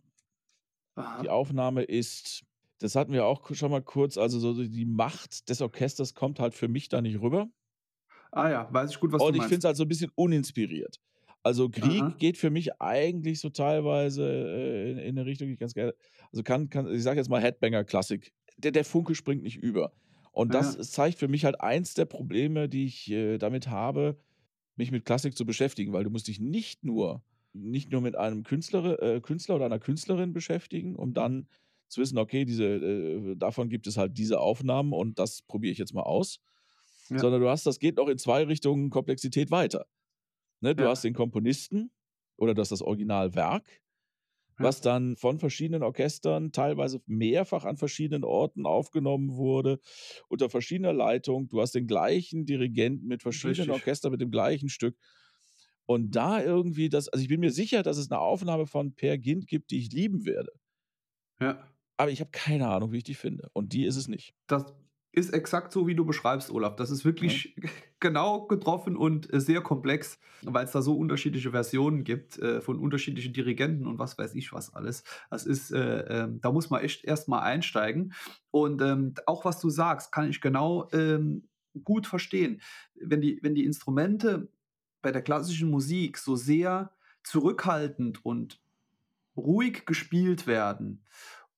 [0.95, 1.23] Aha.
[1.23, 2.43] Die Aufnahme ist,
[2.81, 6.55] das hatten wir auch schon mal kurz, also so die Macht des Orchesters kommt halt
[6.55, 7.49] für mich da nicht rüber.
[8.31, 9.38] Ah ja, weiß ich gut, was Und du meinst.
[9.38, 11.01] Und ich finde es halt so ein bisschen uninspiriert.
[11.43, 12.14] Also Krieg Aha.
[12.19, 15.95] geht für mich eigentlich so teilweise äh, in, in, eine Richtung, die ich ganz gerne.
[16.33, 18.33] Also kann, kann ich sage jetzt mal Headbanger-Klassik.
[18.59, 19.93] Der, der Funke springt nicht über.
[20.33, 20.83] Und das ja.
[20.83, 24.21] zeigt für mich halt eins der Probleme, die ich äh, damit habe,
[24.77, 27.23] mich mit Klassik zu beschäftigen, weil du musst dich nicht nur,
[27.59, 31.49] nicht nur mit einem Künstler, äh, Künstler oder einer Künstlerin beschäftigen, um dann
[31.88, 35.79] zu wissen, okay, diese, äh, davon gibt es halt diese Aufnahmen und das probiere ich
[35.79, 36.40] jetzt mal aus.
[37.09, 37.18] Ja.
[37.18, 39.87] Sondern du hast, das geht noch in zwei Richtungen Komplexität weiter.
[40.61, 40.90] Ne, du ja.
[40.90, 41.90] hast den Komponisten
[42.37, 43.81] oder das das Originalwerk,
[44.59, 49.79] was dann von verschiedenen Orchestern teilweise mehrfach an verschiedenen Orten aufgenommen wurde,
[50.29, 51.49] unter verschiedener Leitung.
[51.49, 53.73] Du hast den gleichen Dirigenten mit verschiedenen Richtig.
[53.73, 54.99] Orchestern mit dem gleichen Stück.
[55.88, 59.16] Und da irgendwie das, also ich bin mir sicher, dass es eine Aufnahme von Per
[59.16, 60.53] Gint gibt, die ich lieben werde.
[61.40, 61.66] Ja.
[61.96, 63.48] Aber ich habe keine Ahnung, wie ich die finde.
[63.55, 64.35] Und die ist es nicht.
[64.48, 64.66] Das
[65.12, 66.77] ist exakt so, wie du beschreibst, Olaf.
[66.77, 67.70] Das ist wirklich ja.
[68.01, 72.79] genau getroffen und äh, sehr komplex, weil es da so unterschiedliche Versionen gibt äh, von
[72.79, 75.05] unterschiedlichen Dirigenten und was weiß ich was alles.
[75.31, 78.12] Das ist, äh, äh, da muss man echt erstmal einsteigen.
[78.51, 81.48] Und ähm, auch was du sagst, kann ich genau ähm,
[81.83, 82.61] gut verstehen.
[82.94, 84.51] Wenn die, wenn die Instrumente
[85.03, 88.61] bei der klassischen Musik so sehr zurückhaltend und
[89.37, 91.05] ruhig gespielt werden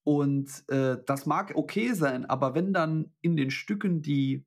[0.03, 4.46] und äh, das mag okay sein, aber wenn dann in den Stücken die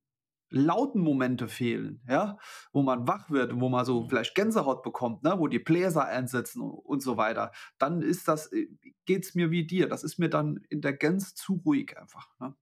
[0.50, 2.38] lauten Momente fehlen, ja,
[2.72, 6.62] wo man wach wird, wo man so vielleicht Gänsehaut bekommt, ne, wo die Bläser einsetzen
[6.62, 8.68] und, und so weiter, dann ist das, äh,
[9.06, 9.88] geht's mir wie dir.
[9.88, 12.28] Das ist mir dann in der Gänze zu ruhig einfach.
[12.40, 12.56] Ne?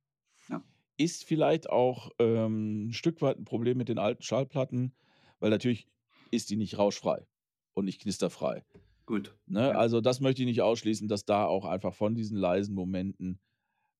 [0.49, 0.63] Ja.
[0.97, 4.93] Ist vielleicht auch ähm, ein Stück weit ein Problem mit den alten Schallplatten,
[5.39, 5.87] weil natürlich
[6.31, 7.25] ist die nicht rauschfrei
[7.73, 8.63] und nicht knisterfrei.
[9.05, 9.35] Gut.
[9.45, 9.69] Ne?
[9.69, 9.71] Ja.
[9.71, 13.39] Also das möchte ich nicht ausschließen, dass da auch einfach von diesen leisen Momenten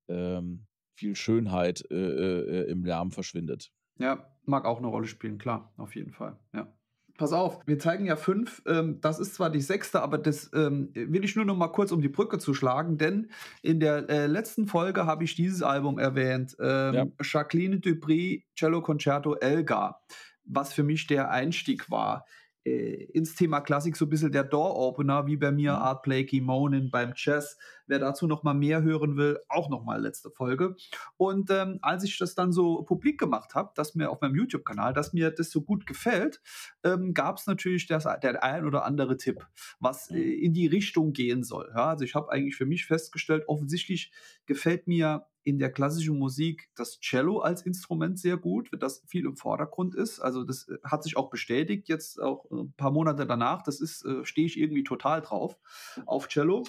[0.08, 0.66] ähm,
[0.96, 3.72] viel Schönheit äh, äh, im Lärm verschwindet.
[3.98, 6.40] Ja, mag auch eine Rolle spielen, klar, auf jeden Fall.
[6.54, 6.74] Ja.
[7.18, 8.64] Pass auf, wir zeigen ja fünf.
[8.66, 11.92] Ähm, das ist zwar die sechste, aber das ähm, will ich nur noch mal kurz
[11.92, 13.30] um die Brücke zu schlagen, denn
[13.62, 17.06] in der äh, letzten Folge habe ich dieses Album erwähnt: ähm, ja.
[17.22, 20.02] Jacqueline Dupri, Cello Concerto Elgar,
[20.46, 22.26] was für mich der Einstieg war
[22.64, 25.78] äh, ins Thema Klassik so ein bisschen der Door-Opener, wie bei mir mhm.
[25.78, 27.58] Art Play Monin beim Jazz.
[27.88, 30.76] Wer dazu noch mal mehr hören will, auch noch mal letzte Folge.
[31.18, 34.94] Und ähm, als ich das dann so publik gemacht habe, dass mir auf meinem YouTube-Kanal,
[34.94, 36.42] dass mir das so gut gefällt,
[36.84, 39.46] ähm, gab es natürlich das, der ein oder andere Tipp,
[39.80, 40.44] was äh, mhm.
[40.44, 41.72] in die Richtung gehen soll.
[41.76, 44.12] Ja, also ich habe eigentlich für mich festgestellt, offensichtlich
[44.46, 49.38] gefällt mir in der klassischen Musik das Cello als Instrument sehr gut, das viel im
[49.38, 50.20] Vordergrund ist.
[50.20, 53.62] Also das äh, hat sich auch bestätigt jetzt auch ein äh, paar Monate danach.
[53.64, 55.58] Das ist äh, stehe ich irgendwie total drauf
[56.06, 56.64] auf Cello.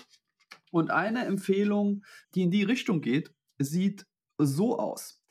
[0.71, 2.05] Und eine Empfehlung,
[2.35, 4.07] die in die Richtung geht, sieht
[4.39, 5.23] so aus.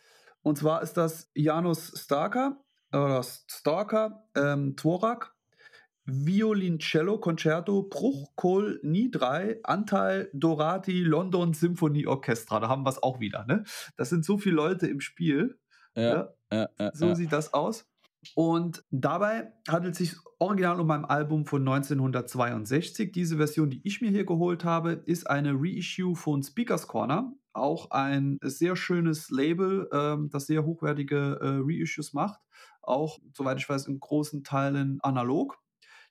[0.43, 5.35] Und zwar ist das Janus Starker oder Starker ähm, Tworak
[6.11, 12.59] Violincello Concerto Bruch Kohl Nie 3 Anteil Dorati London Symphony Orchestra.
[12.59, 13.45] Da haben wir es auch wieder.
[13.45, 13.63] Ne?
[13.97, 15.57] Das sind so viele Leute im Spiel.
[15.95, 16.69] Ja, ja?
[16.77, 17.85] Ja, so sieht das aus.
[18.35, 23.11] Und dabei handelt es sich original um ein Album von 1962.
[23.11, 27.33] Diese Version, die ich mir hier geholt habe, ist eine Reissue von Speakers Corner.
[27.53, 32.39] Auch ein sehr schönes Label, ähm, das sehr hochwertige äh, Reissues macht.
[32.81, 35.60] Auch, soweit ich weiß, in großen Teilen analog.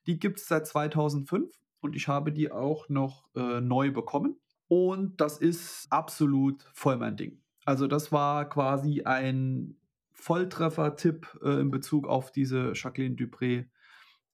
[0.06, 4.40] Die gibt es seit 2005 und ich habe die auch noch äh, neu bekommen.
[4.68, 7.40] Und das ist absolut voll mein Ding.
[7.64, 9.76] Also das war quasi ein
[10.12, 13.66] Volltreffer-Tipp äh, in Bezug auf diese Jacqueline Dupré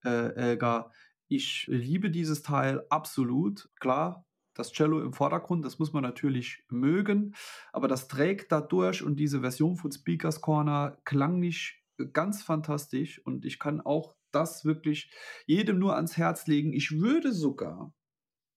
[0.04, 0.90] äh, Elga.
[1.28, 3.68] Ich liebe dieses Teil absolut.
[3.80, 7.34] Klar, das Cello im Vordergrund, das muss man natürlich mögen,
[7.72, 13.44] aber das trägt dadurch und diese Version von Speakers Corner klang nicht ganz fantastisch und
[13.44, 15.10] ich kann auch das wirklich
[15.46, 16.72] jedem nur ans Herz legen.
[16.72, 17.92] Ich würde sogar,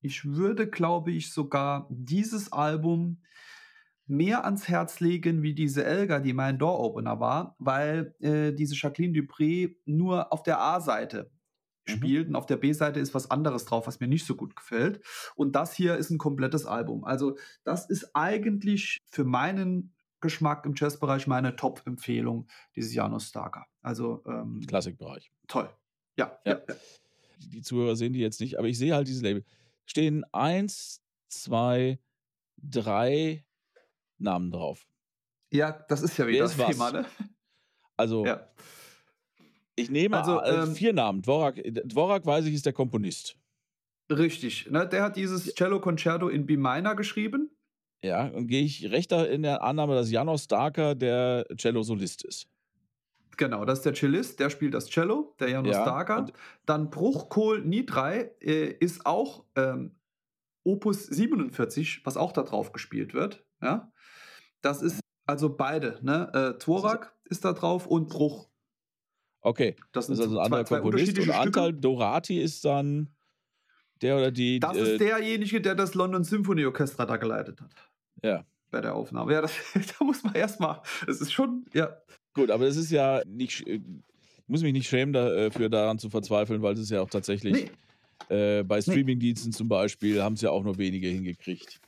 [0.01, 3.21] ich würde, glaube ich, sogar dieses Album
[4.09, 9.13] mehr ans Herz legen wie diese Elga, die mein Door-Opener war, weil äh, diese Jacqueline
[9.13, 11.31] Dupré nur auf der A-Seite
[11.87, 11.91] mhm.
[11.91, 15.05] spielt und auf der B-Seite ist was anderes drauf, was mir nicht so gut gefällt.
[15.35, 17.03] Und das hier ist ein komplettes Album.
[17.03, 23.65] Also das ist eigentlich für meinen Geschmack im Jazzbereich meine Top-Empfehlung, dieses Janus Starker.
[23.81, 25.31] Also ähm, Klassikbereich.
[25.47, 25.69] Toll.
[26.17, 26.61] Ja, ja.
[26.67, 26.75] ja.
[27.39, 29.45] Die Zuhörer sehen die jetzt nicht, aber ich sehe halt diese Label.
[29.85, 31.99] Stehen eins, zwei,
[32.57, 33.45] drei
[34.17, 34.85] Namen drauf.
[35.51, 37.05] Ja, das ist ja wieder das Thema, ne?
[37.97, 38.47] Also, ja.
[39.75, 41.21] ich nehme also, ähm, vier Namen.
[41.21, 43.37] Dvorak, Dvorak, weiß ich, ist der Komponist.
[44.09, 44.69] Richtig.
[44.69, 44.87] Ne?
[44.87, 47.51] Der hat dieses Cello Concerto in B minor geschrieben.
[48.03, 52.47] Ja, und gehe ich rechter in der Annahme, dass Janos Starker der Cello-Solist ist.
[53.35, 56.25] Genau, das ist der Cellist, der spielt das Cello, der Janos ja, Starker.
[56.65, 59.95] Dann Bruchkohl Nidrei äh, ist auch ähm,
[60.63, 63.45] Opus 47, was auch da drauf gespielt wird.
[63.61, 63.91] Ja?
[64.61, 66.31] Das ist also beide, ne?
[66.33, 68.49] Äh, Thorak ist da drauf und Bruch.
[69.41, 69.75] Okay.
[69.91, 73.15] Das, das ist also ein anderer zwei, Komponist und Antal Dorati ist dann
[74.01, 74.59] der oder die.
[74.59, 77.71] Das äh, ist derjenige, der das London Symphony Orchestra da geleitet hat.
[78.23, 78.45] Ja.
[78.71, 79.33] Bei der Aufnahme.
[79.33, 80.81] Ja, das, da muss man erstmal.
[81.07, 81.97] Es ist schon, ja.
[82.33, 83.67] Gut, aber es ist ja nicht.
[83.67, 83.81] Ich
[84.47, 87.71] muss mich nicht schämen dafür, äh, daran zu verzweifeln, weil es ist ja auch tatsächlich.
[88.29, 88.35] Nee.
[88.35, 89.55] Äh, bei Streamingdiensten nee.
[89.57, 91.79] zum Beispiel haben es ja auch nur wenige hingekriegt.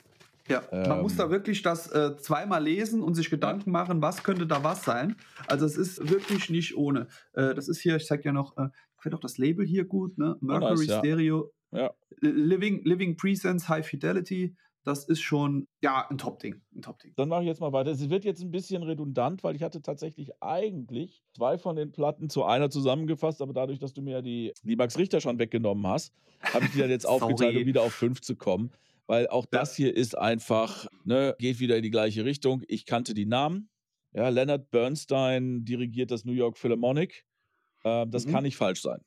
[0.48, 1.32] Ja, man ähm, muss da ähm.
[1.32, 5.16] wirklich das äh, zweimal lesen und sich Gedanken machen, was könnte da was sein.
[5.48, 7.08] Also es ist wirklich nicht ohne.
[7.34, 8.68] Äh, das ist hier, ich zeig ja noch, äh,
[8.98, 10.38] gefällt auch das Label hier gut, ne?
[10.42, 11.92] Mercury oh, nice, Stereo, ja.
[12.20, 14.56] Living, Living Presence, High Fidelity.
[14.84, 16.60] Das ist schon, ja, ein Top-Ding.
[16.82, 17.92] Top Dann mache ich jetzt mal weiter.
[17.92, 22.30] Es wird jetzt ein bisschen redundant, weil ich hatte tatsächlich eigentlich zwei von den Platten
[22.30, 25.86] zu einer zusammengefasst, aber dadurch, dass du mir ja die, die Max Richter schon weggenommen
[25.86, 28.72] hast, habe ich die dann jetzt aufgeteilt, um wieder auf fünf zu kommen
[29.12, 29.60] weil auch ja.
[29.60, 32.64] das hier ist einfach, ne, geht wieder in die gleiche Richtung.
[32.70, 33.70] Ich kannte die Namen.
[34.14, 37.26] Ja, Leonard Bernstein dirigiert das New York Philharmonic.
[37.84, 38.32] Äh, das mhm.
[38.32, 39.02] kann nicht falsch sein.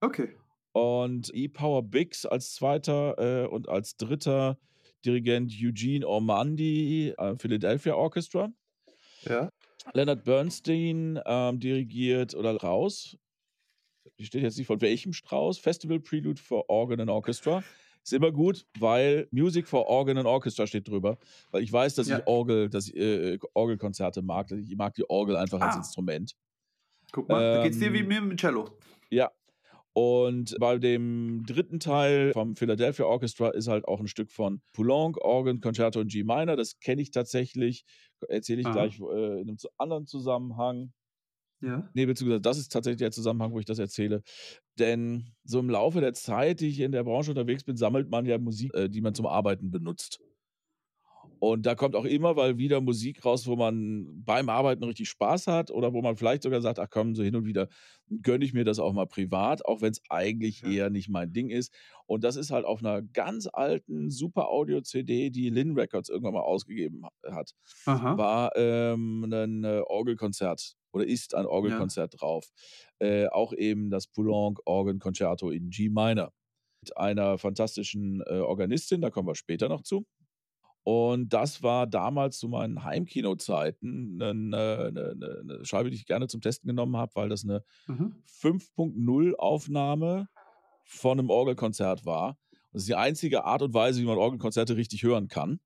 [0.00, 0.34] Okay.
[0.76, 4.58] Und E-Power Biggs als zweiter äh, und als dritter
[5.06, 8.52] Dirigent Eugene Ormandy, äh, Philadelphia Orchestra.
[9.22, 9.48] Ja.
[9.94, 13.16] Leonard Bernstein ähm, dirigiert oder raus.
[14.18, 15.56] Die steht jetzt nicht von welchem Strauß.
[15.56, 17.64] Festival Prelude for Organ and Orchestra.
[18.04, 21.16] Ist immer gut, weil Music for Organ and Orchestra steht drüber.
[21.52, 22.18] Weil ich weiß, dass ja.
[22.18, 24.52] ich Orgel, dass ich äh, Orgelkonzerte mag.
[24.52, 25.68] Ich mag die Orgel einfach ah.
[25.68, 26.36] als Instrument.
[27.12, 28.76] Guck mal, ähm, da geht's dir wie ähm, mir mit Cello.
[29.08, 29.32] Ja.
[29.96, 35.16] Und bei dem dritten Teil vom Philadelphia Orchestra ist halt auch ein Stück von Poulenc,
[35.16, 36.54] Organ, Concerto in G Minor.
[36.54, 37.86] Das kenne ich tatsächlich.
[38.28, 38.72] Erzähle ich ah.
[38.72, 40.92] gleich äh, in einem anderen Zusammenhang.
[41.62, 41.88] Ja.
[41.94, 44.22] Nee, beziehungsweise das ist tatsächlich der Zusammenhang, wo ich das erzähle.
[44.78, 48.26] Denn so im Laufe der Zeit, die ich in der Branche unterwegs bin, sammelt man
[48.26, 50.20] ja Musik, äh, die man zum Arbeiten benutzt.
[51.48, 55.46] Und da kommt auch immer mal wieder Musik raus, wo man beim Arbeiten richtig Spaß
[55.46, 57.68] hat oder wo man vielleicht sogar sagt, ach komm, so hin und wieder
[58.20, 60.70] gönne ich mir das auch mal privat, auch wenn es eigentlich ja.
[60.70, 61.72] eher nicht mein Ding ist.
[62.06, 66.34] Und das ist halt auf einer ganz alten Super Audio CD, die Lin Records irgendwann
[66.34, 67.52] mal ausgegeben hat,
[67.84, 68.18] Aha.
[68.18, 72.18] war ähm, ein äh, Orgelkonzert oder ist ein Orgelkonzert ja.
[72.18, 72.50] drauf.
[72.98, 76.32] Äh, auch eben das Poulenc Orgelconcerto in G Minor.
[76.80, 80.06] Mit einer fantastischen äh, Organistin, da kommen wir später noch zu.
[80.88, 86.40] Und das war damals zu meinen Heimkino-Zeiten eine, eine, eine, Scheibe, die ich gerne zum
[86.40, 88.22] Testen genommen habe, weil das eine mhm.
[88.40, 90.28] 5.0-Aufnahme
[90.84, 92.38] von einem Orgelkonzert war.
[92.70, 95.58] Das ist die einzige Art und Weise, wie man Orgelkonzerte richtig hören kann.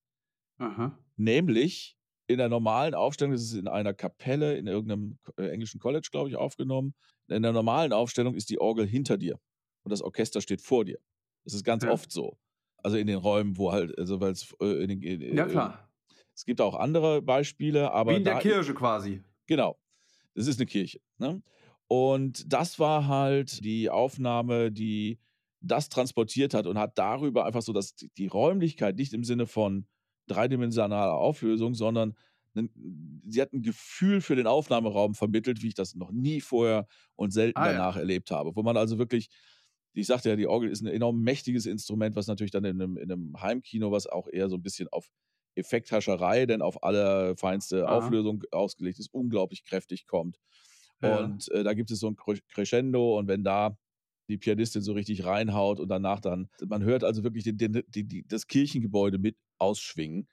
[0.57, 0.99] Aha.
[1.17, 6.09] Nämlich in der normalen Aufstellung, das ist in einer Kapelle in irgendeinem äh, englischen College,
[6.11, 6.95] glaube ich, aufgenommen.
[7.29, 9.39] In der normalen Aufstellung ist die Orgel hinter dir
[9.83, 10.99] und das Orchester steht vor dir.
[11.45, 11.91] Das ist ganz ja.
[11.91, 12.39] oft so.
[12.83, 15.03] Also in den Räumen, wo halt, also weil es äh, in den.
[15.03, 15.91] In, ja, klar.
[16.35, 18.13] Es gibt auch andere Beispiele, aber.
[18.13, 19.23] Wie in der Kirche quasi.
[19.47, 19.79] Genau.
[20.35, 21.01] Das ist eine Kirche.
[21.19, 21.43] Ne?
[21.89, 25.19] Und das war halt die Aufnahme, die
[25.61, 29.87] das transportiert hat und hat darüber einfach so, dass die Räumlichkeit nicht im Sinne von
[30.29, 32.15] dreidimensionaler Auflösung, sondern
[33.27, 37.33] sie hat ein Gefühl für den Aufnahmeraum vermittelt, wie ich das noch nie vorher und
[37.33, 38.01] selten ah, danach ja.
[38.01, 38.55] erlebt habe.
[38.55, 39.29] Wo man also wirklich
[39.93, 42.97] ich sagte ja, die Orgel ist ein enorm mächtiges Instrument, was natürlich dann in einem,
[42.97, 45.11] in einem Heimkino, was auch eher so ein bisschen auf
[45.57, 47.99] Effekthascherei, denn auf allerfeinste Aha.
[47.99, 50.39] Auflösung ausgelegt ist, unglaublich kräftig kommt.
[51.03, 51.19] Ja.
[51.19, 53.77] Und äh, da gibt es so ein Crescendo und wenn da
[54.29, 58.25] die Pianistin so richtig reinhaut und danach dann, man hört also wirklich den, den, den,
[58.29, 60.29] das Kirchengebäude mit ausschwingen.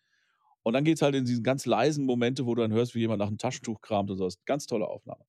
[0.62, 3.00] Und dann geht es halt in diesen ganz leisen Momente, wo du dann hörst, wie
[3.00, 4.30] jemand nach einem Taschentuch kramt und so.
[4.46, 5.24] Ganz tolle Aufnahme.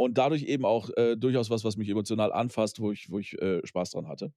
[0.00, 3.38] Und dadurch eben auch äh, durchaus was, was mich emotional anfasst, wo ich, wo ich
[3.42, 4.32] äh, Spaß dran hatte.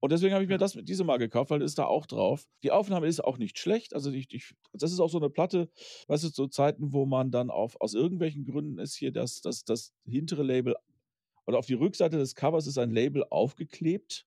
[0.00, 2.48] Und deswegen habe ich mir das mit diesem Mal gekauft, weil ist da auch drauf.
[2.62, 3.94] Die Aufnahme ist auch nicht schlecht.
[3.94, 5.68] Also ich, ich, das ist auch so eine Platte,
[6.08, 9.64] weißt du, zu Zeiten, wo man dann auf, aus irgendwelchen Gründen ist hier das, das,
[9.64, 10.76] das hintere Label
[11.44, 14.26] oder auf die Rückseite des Covers ist ein Label aufgeklebt.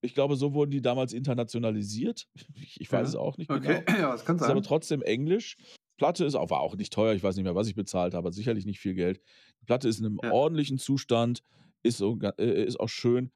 [0.00, 2.26] Ich glaube, so wurden die damals internationalisiert.
[2.54, 3.08] Ich, ich weiß ja.
[3.10, 3.84] es auch nicht okay.
[3.84, 3.98] genau.
[4.00, 4.46] Ja, das kann sein.
[4.46, 5.58] Ist aber trotzdem Englisch.
[5.98, 7.12] Platte ist auch, war auch nicht teuer.
[7.14, 8.32] Ich weiß nicht mehr, was ich bezahlt habe.
[8.32, 9.20] Sicherlich nicht viel Geld.
[9.60, 10.32] Die Platte ist in einem ja.
[10.32, 11.42] ordentlichen Zustand.
[11.82, 13.30] Ist, so, äh, ist auch schön.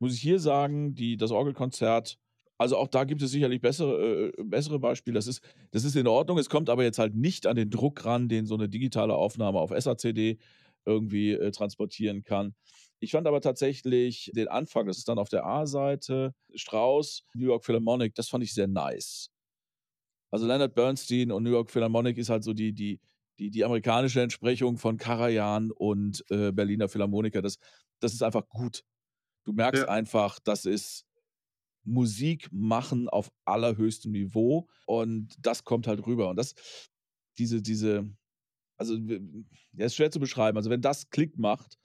[0.00, 2.18] Muss ich hier sagen, die, das Orgelkonzert
[2.62, 5.16] also auch da gibt es sicherlich bessere, äh, bessere Beispiele.
[5.16, 6.38] Das ist, das ist in Ordnung.
[6.38, 9.58] Es kommt aber jetzt halt nicht an den Druck ran, den so eine digitale Aufnahme
[9.58, 10.38] auf SACD
[10.84, 12.54] irgendwie äh, transportieren kann.
[13.00, 17.64] Ich fand aber tatsächlich den Anfang, das ist dann auf der A-Seite, Strauss, New York
[17.64, 19.31] Philharmonic, das fand ich sehr nice.
[20.32, 23.00] Also Leonard Bernstein und New York Philharmonic ist halt so die, die,
[23.38, 27.42] die, die amerikanische Entsprechung von Karajan und äh, Berliner Philharmoniker.
[27.42, 27.58] Das,
[28.00, 28.82] das ist einfach gut.
[29.44, 29.88] Du merkst ja.
[29.88, 31.04] einfach, das ist
[31.84, 36.30] Musik machen auf allerhöchstem Niveau und das kommt halt rüber.
[36.30, 36.54] Und das,
[37.36, 38.08] diese, diese,
[38.78, 40.56] also, ja, ist schwer zu beschreiben.
[40.56, 41.78] Also, wenn das Klick macht,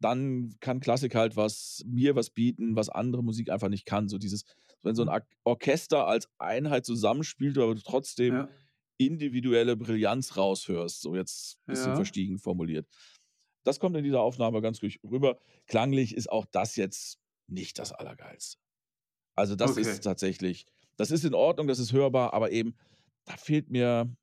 [0.00, 4.08] dann kann Klassik halt was mir was bieten, was andere Musik einfach nicht kann.
[4.08, 4.44] So dieses,
[4.82, 5.26] wenn so ein mhm.
[5.44, 8.48] Orchester als Einheit zusammenspielt, aber du trotzdem ja.
[8.98, 11.96] individuelle Brillanz raushörst, so jetzt ein bisschen ja.
[11.96, 12.86] verstiegen formuliert.
[13.64, 15.38] Das kommt in dieser Aufnahme ganz gut rüber.
[15.66, 18.58] Klanglich ist auch das jetzt nicht das Allergeilste.
[19.34, 19.82] Also das okay.
[19.82, 20.66] ist tatsächlich,
[20.96, 22.74] das ist in Ordnung, das ist hörbar, aber eben,
[23.24, 24.14] da fehlt mir,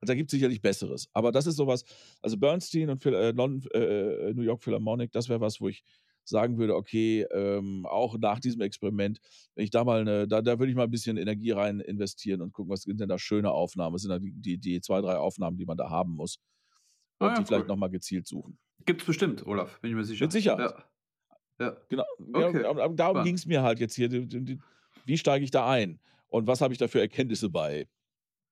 [0.00, 1.08] da gibt es sicherlich Besseres.
[1.12, 1.84] Aber das ist sowas,
[2.20, 5.82] also Bernstein und Phil, äh, äh, äh, New York Philharmonic, das wäre was, wo ich
[6.24, 9.20] sagen würde, okay, ähm, auch nach diesem Experiment,
[9.54, 12.40] wenn ich da mal eine, da, da würde ich mal ein bisschen Energie rein investieren
[12.42, 15.00] und gucken, was sind denn da schöne Aufnahmen, was sind da die, die, die zwei,
[15.00, 16.38] drei Aufnahmen, die man da haben muss.
[17.18, 17.46] Und ah, ja, die cool.
[17.46, 18.58] vielleicht nochmal gezielt suchen.
[18.84, 20.24] Gibt es bestimmt, Olaf, bin ich mir sicher.
[20.24, 20.74] Mit Sicherheit.
[21.58, 21.66] Ja.
[21.66, 21.76] ja.
[21.88, 22.04] Genau.
[22.32, 22.62] Okay.
[22.62, 24.10] Ja, darum ging es mir halt jetzt hier.
[25.04, 26.00] Wie steige ich da ein?
[26.28, 27.86] Und was habe ich da für Erkenntnisse bei?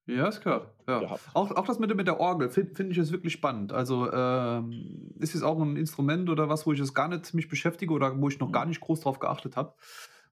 [0.06, 0.74] Ja, ist klar.
[0.88, 1.16] Ja.
[1.34, 3.72] Auch, auch das mit, mit der Orgel finde find ich jetzt wirklich spannend.
[3.72, 7.48] Also ähm, ist es auch ein Instrument oder was, wo ich es gar nicht mich
[7.48, 8.52] beschäftige oder wo ich noch mhm.
[8.52, 9.74] gar nicht groß drauf geachtet habe.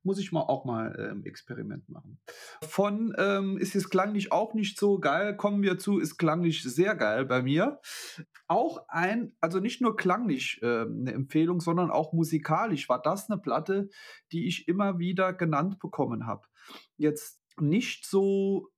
[0.02, 2.18] Muss ich mal auch mal ähm, Experiment machen.
[2.62, 6.94] Von ähm, ist es klanglich auch nicht so geil, kommen wir zu, ist klanglich sehr
[6.94, 7.80] geil bei mir.
[8.46, 13.40] Auch ein, also nicht nur klanglich äh, eine Empfehlung, sondern auch musikalisch war das eine
[13.40, 13.90] Platte,
[14.32, 16.46] die ich immer wieder genannt bekommen habe.
[16.96, 18.70] Jetzt nicht so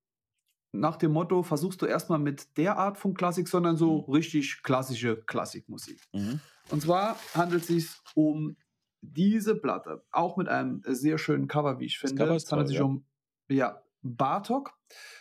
[0.72, 4.12] nach dem Motto, versuchst du erstmal mit der Art von Klassik, sondern so mhm.
[4.12, 6.00] richtig klassische Klassikmusik.
[6.12, 6.40] Mhm.
[6.70, 8.56] Und zwar handelt es sich um
[9.02, 12.22] diese Platte, auch mit einem sehr schönen Cover, wie ich finde.
[12.34, 12.84] Es handelt sich ja.
[12.84, 13.04] um
[13.48, 14.78] ja, Bartok,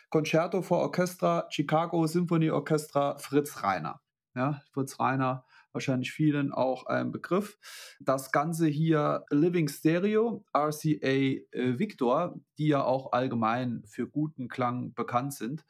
[0.09, 4.01] Concerto for Orchestra, Chicago Symphony Orchestra, Fritz Reiner.
[4.35, 7.57] Ja, Fritz Reiner wahrscheinlich vielen auch ein Begriff.
[7.99, 14.93] Das Ganze hier Living Stereo, RCA äh, Victor, die ja auch allgemein für guten Klang
[14.93, 15.65] bekannt sind.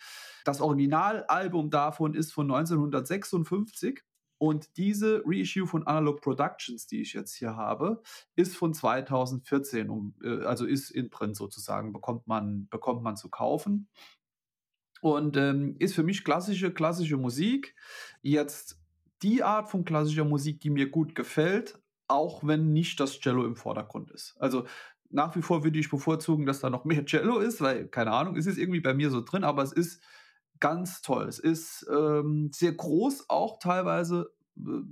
[0.45, 4.03] Das Originalalbum davon ist von 1956.
[4.41, 8.01] Und diese Reissue von Analog Productions, die ich jetzt hier habe,
[8.37, 13.89] ist von 2014, äh, also ist in Print sozusagen, bekommt man, bekommt man zu kaufen.
[15.01, 17.75] Und ähm, ist für mich klassische, klassische Musik.
[18.21, 18.79] Jetzt
[19.21, 23.55] die Art von klassischer Musik, die mir gut gefällt, auch wenn nicht das Cello im
[23.55, 24.35] Vordergrund ist.
[24.39, 24.65] Also
[25.09, 28.35] nach wie vor würde ich bevorzugen, dass da noch mehr Cello ist, weil, keine Ahnung,
[28.35, 30.01] es ist irgendwie bei mir so drin, aber es ist
[30.59, 31.27] ganz toll.
[31.27, 34.31] Es ist ähm, sehr groß, auch teilweise.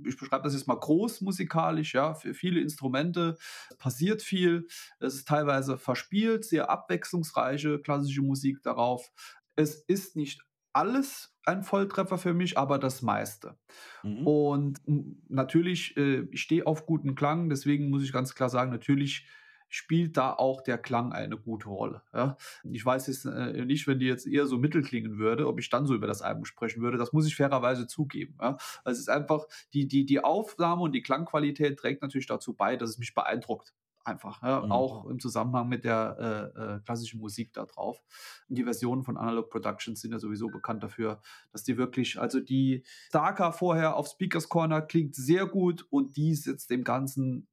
[0.06, 3.36] Ich beschreibe das jetzt mal groß musikalisch, ja, für viele Instrumente
[3.78, 4.66] passiert viel.
[4.98, 9.10] Es ist teilweise verspielt, sehr abwechslungsreiche klassische Musik darauf.
[9.56, 13.56] Es ist nicht alles ein Volltreffer für mich, aber das meiste.
[14.02, 14.26] Mhm.
[14.26, 14.80] Und
[15.28, 19.26] natürlich, äh, ich stehe auf guten Klang, deswegen muss ich ganz klar sagen, natürlich
[19.68, 22.02] spielt da auch der Klang eine gute Rolle.
[22.14, 22.36] Ja?
[22.64, 25.68] Ich weiß jetzt äh, nicht, wenn die jetzt eher so mittel klingen würde, ob ich
[25.68, 26.96] dann so über das Album sprechen würde.
[26.96, 28.38] Das muss ich fairerweise zugeben.
[28.40, 28.56] Ja?
[28.84, 32.76] Also es ist einfach, die, die, die Aufnahme und die Klangqualität trägt natürlich dazu bei,
[32.76, 33.74] dass es mich beeindruckt
[34.08, 34.42] einfach.
[34.42, 34.62] Ja?
[34.62, 34.72] Mhm.
[34.72, 38.02] Auch im Zusammenhang mit der äh, äh, klassischen Musik da drauf.
[38.48, 41.20] Die Versionen von Analog Productions sind ja sowieso bekannt dafür,
[41.52, 46.34] dass die wirklich, also die Starker vorher auf Speakers Corner klingt sehr gut und die
[46.34, 47.46] setzt dem Ganzen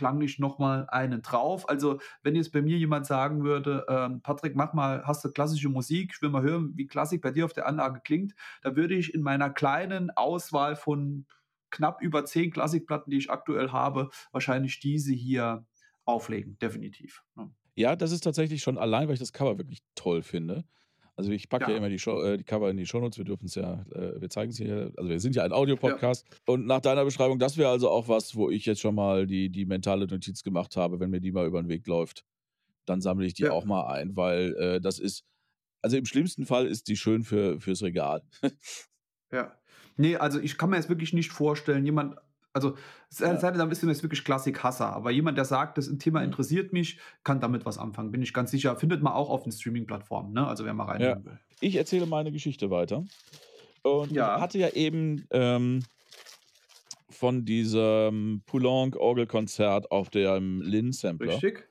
[0.00, 1.68] klanglich nochmal einen drauf.
[1.68, 5.68] Also, wenn jetzt bei mir jemand sagen würde, ähm, Patrick, mach mal, hast du klassische
[5.68, 8.94] Musik, ich will mal hören, wie Klassik bei dir auf der Anlage klingt, da würde
[8.94, 11.26] ich in meiner kleinen Auswahl von
[11.70, 15.66] knapp über zehn Klassikplatten, die ich aktuell habe, wahrscheinlich diese hier
[16.10, 17.22] auflegen, definitiv.
[17.36, 17.50] Ne?
[17.74, 20.64] Ja, das ist tatsächlich schon allein, weil ich das Cover wirklich toll finde.
[21.16, 21.70] Also ich packe ja.
[21.72, 24.20] ja, immer die, Show, äh, die Cover in die Shownotes, wir dürfen es ja, äh,
[24.20, 26.26] wir zeigen es hier, also wir sind ja ein Audiopodcast.
[26.26, 26.38] Ja.
[26.46, 29.50] Und nach deiner Beschreibung, das wäre also auch was, wo ich jetzt schon mal die,
[29.50, 32.24] die mentale Notiz gemacht habe, wenn mir die mal über den Weg läuft,
[32.86, 33.52] dann sammle ich die ja.
[33.52, 35.24] auch mal ein, weil äh, das ist,
[35.82, 38.22] also im schlimmsten Fall ist die schön für, fürs Regal.
[39.30, 39.54] ja.
[39.98, 42.16] Nee, also ich kann mir jetzt wirklich nicht vorstellen, jemand
[42.52, 42.74] also,
[43.18, 43.38] ja.
[43.38, 44.92] sei bist du jetzt wirklich Klassik-Hasser.
[44.92, 48.10] Aber jemand, der sagt, das Thema interessiert mich, kann damit was anfangen.
[48.10, 48.76] Bin ich ganz sicher.
[48.76, 50.46] Findet man auch auf den Streaming-Plattformen, ne?
[50.46, 51.24] Also, wer mal rein ja.
[51.24, 51.38] will.
[51.60, 53.04] Ich erzähle meine Geschichte weiter.
[53.82, 54.36] Und ja.
[54.36, 55.84] ich hatte ja eben ähm,
[57.08, 61.34] von diesem Poulenc-Orgelkonzert auf dem Lin-Sampler.
[61.34, 61.68] Richtig.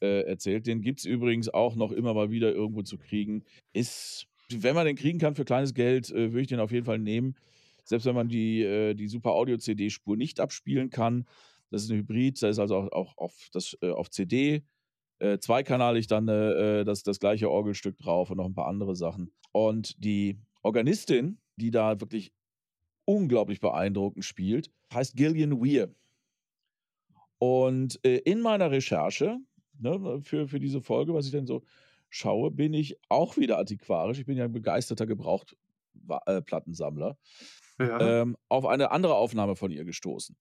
[0.00, 0.66] Äh, erzählt.
[0.66, 3.44] Den gibt es übrigens auch noch immer mal wieder irgendwo zu kriegen.
[3.72, 6.86] Ist, wenn man den kriegen kann für kleines Geld, äh, würde ich den auf jeden
[6.86, 7.36] Fall nehmen
[7.84, 11.26] selbst wenn man die, äh, die Super Audio CD-Spur nicht abspielen kann.
[11.70, 14.64] Das ist ein Hybrid, da ist also auch, auch auf, das, äh, auf CD
[15.18, 18.96] äh, zweikanalig dann äh, äh, das, das gleiche Orgelstück drauf und noch ein paar andere
[18.96, 19.32] Sachen.
[19.52, 22.32] Und die Organistin, die da wirklich
[23.04, 25.94] unglaublich beeindruckend spielt, heißt Gillian Weir.
[27.38, 29.38] Und äh, in meiner Recherche
[29.78, 31.62] ne, für, für diese Folge, was ich denn so
[32.08, 34.18] schaue, bin ich auch wieder antiquarisch.
[34.18, 37.16] Ich bin ja ein begeisterter Gebrauchtplattensammler
[37.88, 38.22] ja.
[38.22, 40.36] ähm, auf eine andere Aufnahme von ihr gestoßen.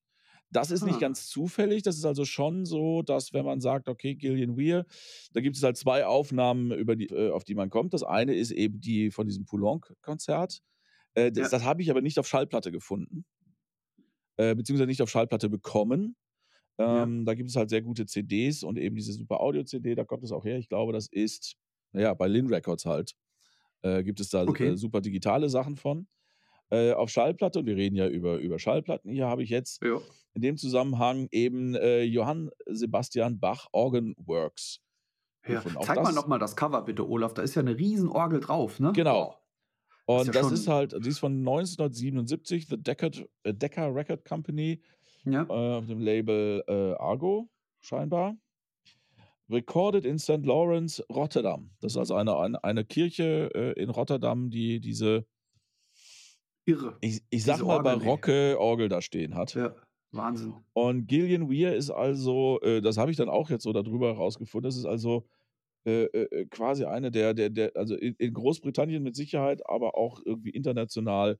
[0.51, 0.85] Das ist ah.
[0.85, 1.81] nicht ganz zufällig.
[1.83, 4.85] Das ist also schon so, dass wenn man sagt, okay, Gillian Weir,
[5.33, 7.93] da gibt es halt zwei Aufnahmen, die, äh, auf die man kommt.
[7.93, 10.61] Das eine ist eben die von diesem Poulenc-Konzert.
[11.13, 11.57] Äh, das, ja.
[11.57, 13.25] das habe ich aber nicht auf Schallplatte gefunden.
[14.37, 16.15] Äh, beziehungsweise nicht auf Schallplatte bekommen.
[16.77, 17.25] Ähm, ja.
[17.25, 20.31] Da gibt es halt sehr gute CDs und eben diese super Audio-CD, da kommt es
[20.31, 20.57] auch her.
[20.57, 21.55] Ich glaube, das ist,
[21.93, 23.13] naja, bei Lin Records halt.
[23.83, 24.69] Äh, gibt es da okay.
[24.69, 26.07] Äh, super digitale Sachen von
[26.71, 29.99] äh, auf Schallplatte, und wir reden ja über, über Schallplatten, hier habe ich jetzt ja.
[30.33, 34.79] in dem Zusammenhang eben äh, Johann Sebastian Bach Organ Works.
[35.47, 35.61] Ja.
[35.81, 37.33] Zeig das, mal nochmal das Cover bitte, Olaf.
[37.33, 38.91] Da ist ja eine Riesenorgel drauf, ne?
[38.93, 39.35] Genau.
[40.05, 43.87] Und das, ist, ja das ist, halt, die ist von 1977, The Deckard, äh, Decca
[43.87, 44.81] Record Company,
[45.25, 45.43] ja.
[45.43, 47.49] äh, auf dem Label äh, Argo,
[47.79, 48.35] scheinbar.
[49.49, 50.45] Recorded in St.
[50.45, 51.71] Lawrence, Rotterdam.
[51.81, 55.25] Das ist also eine, eine, eine Kirche äh, in Rotterdam, die diese
[56.71, 56.97] irre.
[57.01, 59.53] Ich, ich sag mal, barocke Orgel da stehen hat.
[59.53, 59.75] Ja,
[60.11, 60.53] Wahnsinn.
[60.73, 64.67] Und Gillian Weir ist also, äh, das habe ich dann auch jetzt so darüber herausgefunden,
[64.67, 65.27] das ist also
[65.83, 69.97] äh, äh, äh, quasi eine der, der, der also in, in, Großbritannien mit Sicherheit, aber
[69.97, 71.39] auch irgendwie international.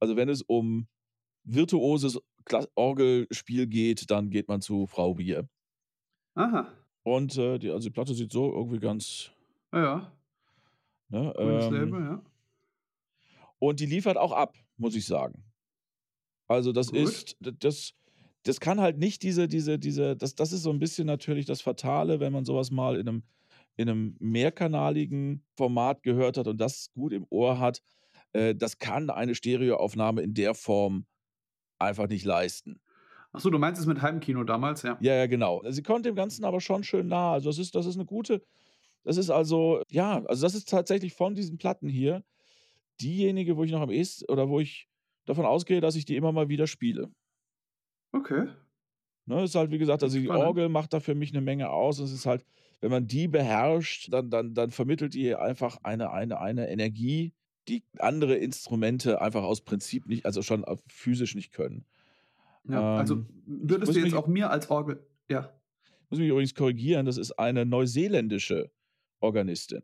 [0.00, 0.88] Also wenn es um
[1.44, 2.18] virtuoses
[2.74, 5.46] Orgelspiel geht, dann geht man zu Frau Weir.
[6.34, 6.72] Aha.
[7.02, 9.30] Und äh, die, also die Platte sieht so irgendwie ganz.
[9.72, 10.10] Ja.
[11.08, 12.22] Ne, ähm, Label, ja.
[13.58, 15.44] Und die liefert auch ab, muss ich sagen.
[16.48, 16.98] Also das Gut.
[17.00, 17.92] ist, das,
[18.44, 21.60] das kann halt nicht diese, diese, diese, das, das ist so ein bisschen natürlich das
[21.60, 23.22] Fatale, wenn man sowas mal in einem,
[23.76, 27.82] in einem mehrkanaligen Format gehört hat und das gut im Ohr hat.
[28.32, 31.06] Äh, das kann eine Stereoaufnahme in der Form
[31.78, 32.80] einfach nicht leisten.
[33.32, 34.96] Achso, du meinst es mit Heimkino damals, ja?
[35.00, 35.62] Ja, ja, genau.
[35.68, 37.32] Sie kommt dem Ganzen aber schon schön nah.
[37.32, 38.42] Also das ist, das ist eine gute,
[39.04, 42.24] das ist also, ja, also das ist tatsächlich von diesen Platten hier
[43.00, 44.88] diejenige, wo ich noch am ehesten oder wo ich
[45.24, 47.10] davon ausgehe, dass ich die immer mal wieder spiele.
[48.12, 48.48] Okay.
[49.26, 51.98] Ne, ist halt, wie gesagt, also die Orgel macht da für mich eine Menge aus.
[51.98, 52.44] Es ist halt,
[52.80, 57.32] wenn man die beherrscht, dann, dann, dann vermittelt die einfach eine, eine, eine Energie,
[57.66, 61.84] die andere Instrumente einfach aus Prinzip nicht, also schon physisch nicht können.
[62.68, 65.52] Ja, also ähm, würdest du jetzt mich, auch mir als Orgel, ja.
[66.04, 68.70] Ich muss mich übrigens korrigieren, das ist eine neuseeländische
[69.20, 69.82] Organistin.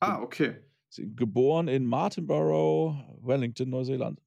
[0.00, 0.56] Ah, okay
[0.96, 4.20] geboren in Martinborough, Wellington, Neuseeland.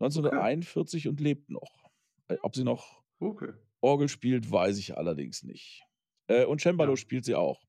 [0.00, 1.08] 1941 okay.
[1.08, 1.90] und lebt noch.
[2.28, 3.52] Äh, ob sie noch okay.
[3.80, 5.82] Orgel spielt, weiß ich allerdings nicht.
[6.28, 6.96] Äh, und Cembalo ja.
[6.96, 7.60] spielt sie auch.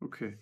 [0.00, 0.38] Okay.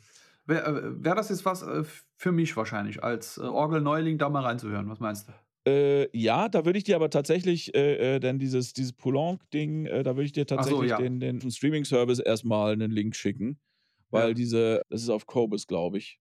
[0.47, 1.85] Wäre äh, wär das jetzt was äh,
[2.16, 4.89] für mich wahrscheinlich, als äh, Orgel-Neuling da mal reinzuhören?
[4.89, 5.33] Was meinst du?
[5.70, 10.24] Äh, ja, da würde ich dir aber tatsächlich, äh, denn dieses, dieses Poulenc-Ding, da würde
[10.24, 10.99] ich dir tatsächlich so, ja.
[10.99, 13.59] den, den Streaming-Service erstmal einen Link schicken.
[14.11, 14.35] Weil ja.
[14.35, 16.19] diese, das ist auf Cobus, glaube ich.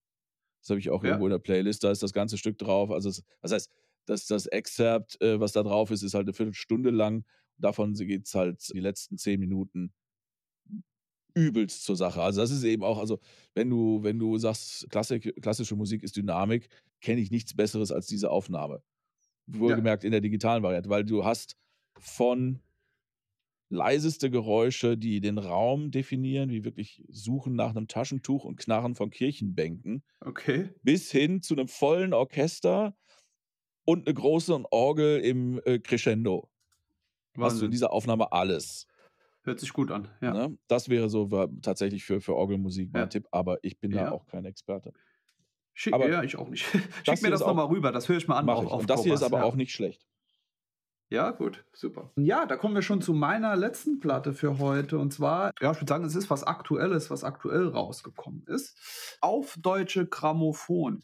[0.62, 1.10] Das habe ich auch ja.
[1.10, 1.84] irgendwo in der Playlist.
[1.84, 2.92] Da ist das ganze Stück drauf.
[2.92, 3.72] Also, es, das heißt,
[4.06, 7.26] das, das Excerpt, äh, was da drauf ist, ist halt eine Viertelstunde lang.
[7.58, 9.94] Davon geht es halt die letzten zehn Minuten
[11.38, 12.22] übelst zur Sache.
[12.22, 13.20] Also das ist eben auch, also
[13.54, 16.68] wenn du, wenn du sagst, Klassik, klassische Musik ist Dynamik,
[17.00, 18.82] kenne ich nichts Besseres als diese Aufnahme.
[19.46, 20.08] Wohlgemerkt ja.
[20.08, 21.56] in der digitalen Variante, weil du hast
[22.00, 22.60] von
[23.70, 29.09] leiseste Geräusche, die den Raum definieren, wie wirklich Suchen nach einem Taschentuch und Knarren von
[29.09, 30.03] Kirchenbänken.
[30.22, 30.70] Okay.
[30.84, 32.95] Bis hin zu einem vollen Orchester,
[33.88, 36.49] und eine große Orgel im äh, Crescendo.
[37.34, 37.43] Wahnsinn.
[37.43, 38.86] Hast du in dieser Aufnahme alles.
[39.43, 40.34] Hört sich gut an, ja.
[40.34, 40.57] Ne?
[40.68, 43.07] Das wäre so war tatsächlich für, für Orgelmusik mein ja.
[43.07, 44.05] Tipp, aber ich bin ja.
[44.05, 44.91] da auch kein Experte.
[45.74, 46.65] Schick, aber ja, ich auch nicht.
[47.05, 48.49] Schick mir das nochmal rüber, das höre ich mal an.
[48.49, 49.43] Auf, auf Und das hier ist aber ja.
[49.45, 50.05] auch nicht schlecht.
[51.10, 52.12] Ja, gut, super.
[52.18, 54.97] Ja, da kommen wir schon zu meiner letzten Platte für heute.
[54.97, 58.78] Und zwar, ja, ich würde sagen, es ist was Aktuelles, was aktuell rausgekommen ist.
[59.22, 61.03] Auf Deutsche Grammophon.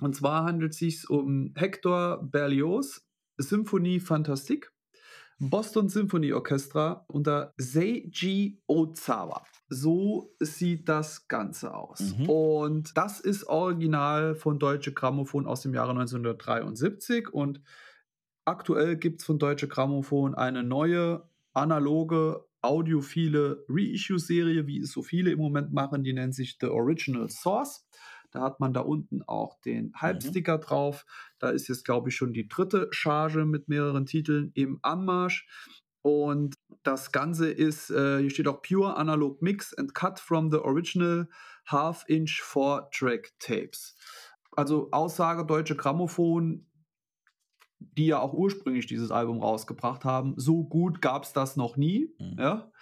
[0.00, 3.08] Und zwar handelt es sich um Hector Berlioz,
[3.38, 4.70] Symphonie Fantastique.
[5.40, 9.44] Boston Symphony Orchestra unter Seiji Ozawa.
[9.68, 12.16] So sieht das Ganze aus.
[12.18, 12.28] Mhm.
[12.28, 17.32] Und das ist original von Deutsche Grammophon aus dem Jahre 1973.
[17.32, 17.60] Und
[18.48, 25.30] aktuell gibt es von Deutsche Grammophon eine neue analoge audiophile Reissue-Serie, wie es so viele
[25.30, 26.02] im Moment machen.
[26.02, 27.86] Die nennt sich The Original Source.
[28.30, 30.62] Da hat man da unten auch den Halbsticker mhm.
[30.62, 31.06] drauf.
[31.38, 35.46] Da ist jetzt, glaube ich, schon die dritte Charge mit mehreren Titeln im Anmarsch.
[36.02, 40.58] Und das Ganze ist, äh, hier steht auch Pure Analog Mix and Cut from the
[40.58, 41.28] Original
[41.66, 43.94] Half-Inch 4-Track Tapes.
[44.52, 46.66] Also Aussage Deutsche Grammophon,
[47.80, 50.34] die ja auch ursprünglich dieses Album rausgebracht haben.
[50.36, 52.14] So gut gab es das noch nie.
[52.18, 52.36] Mhm.
[52.38, 52.72] Ja?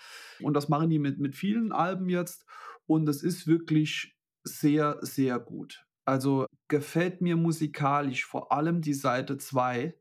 [0.40, 2.46] Und das machen die mit, mit vielen Alben jetzt.
[2.86, 5.86] Und es ist wirklich sehr, sehr gut.
[6.04, 9.94] Also gefällt mir musikalisch vor allem die Seite 2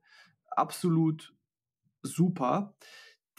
[0.51, 1.33] absolut
[2.03, 2.75] super.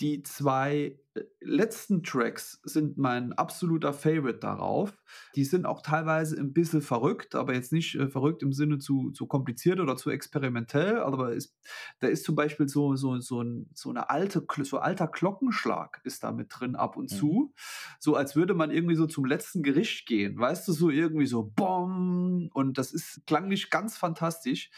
[0.00, 0.98] Die zwei
[1.41, 5.03] letzten Tracks sind mein absoluter Favorite darauf.
[5.35, 9.11] Die sind auch teilweise ein bisschen verrückt, aber jetzt nicht äh, verrückt im Sinne zu,
[9.11, 10.99] zu kompliziert oder zu experimentell.
[10.99, 11.57] Aber ist,
[12.01, 16.25] da ist zum Beispiel so, so, so, ein, so eine alte, so alter Glockenschlag ist
[16.25, 17.17] da mit drin ab und mhm.
[17.17, 17.55] zu.
[17.99, 20.39] So als würde man irgendwie so zum letzten Gericht gehen.
[20.39, 22.51] Weißt du, so irgendwie so BOM!
[22.53, 24.71] Und das ist klanglich ganz fantastisch.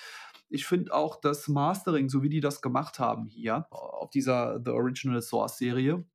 [0.51, 4.71] Ich finde auch das Mastering, so wie die das gemacht haben hier auf dieser The
[4.71, 6.07] Original Source Serie,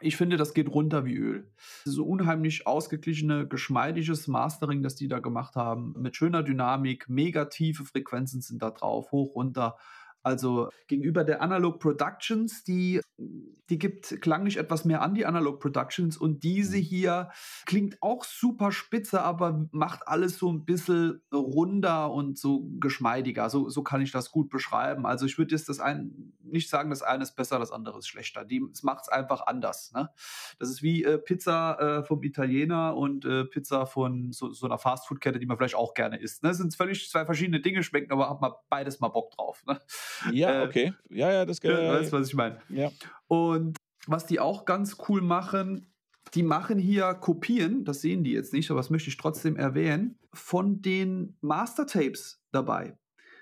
[0.00, 1.50] ich finde, das geht runter wie Öl.
[1.84, 7.84] So unheimlich ausgeglichene, geschmeidiges Mastering, das die da gemacht haben, mit schöner Dynamik, mega tiefe
[7.84, 9.76] Frequenzen sind da drauf, hoch, runter.
[10.22, 16.16] Also gegenüber der Analog Productions, die, die gibt klanglich etwas mehr an, die Analog Productions.
[16.16, 16.82] Und diese mhm.
[16.82, 17.30] hier
[17.64, 23.48] klingt auch super spitze, aber macht alles so ein bisschen runder und so geschmeidiger.
[23.48, 25.06] So, so kann ich das gut beschreiben.
[25.06, 28.08] Also ich würde jetzt das ein, nicht sagen, das eine ist besser, das andere ist
[28.08, 28.44] schlechter.
[28.44, 29.92] Die, es macht es einfach anders.
[29.92, 30.10] Ne?
[30.58, 34.78] Das ist wie äh, Pizza äh, vom Italiener und äh, Pizza von so, so einer
[34.78, 36.42] Fastfood-Kette, die man vielleicht auch gerne isst.
[36.42, 36.50] Ne?
[36.50, 39.64] Das sind völlig zwei verschiedene Dinge, schmecken aber hat man beides mal Bock drauf.
[39.66, 39.80] Ne?
[40.32, 40.92] Ja, äh, okay.
[41.08, 42.60] Ja, ja, das äh, Weißt du, was ich meine?
[42.68, 42.90] Ja.
[43.28, 45.92] Und was die auch ganz cool machen,
[46.34, 50.18] die machen hier Kopien, das sehen die jetzt nicht, aber das möchte ich trotzdem erwähnen,
[50.32, 52.96] von den Mastertapes dabei.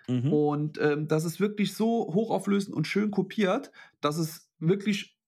[0.09, 0.33] Mhm.
[0.33, 5.19] Und ähm, das ist wirklich so hochauflösend und schön kopiert, dass es wirklich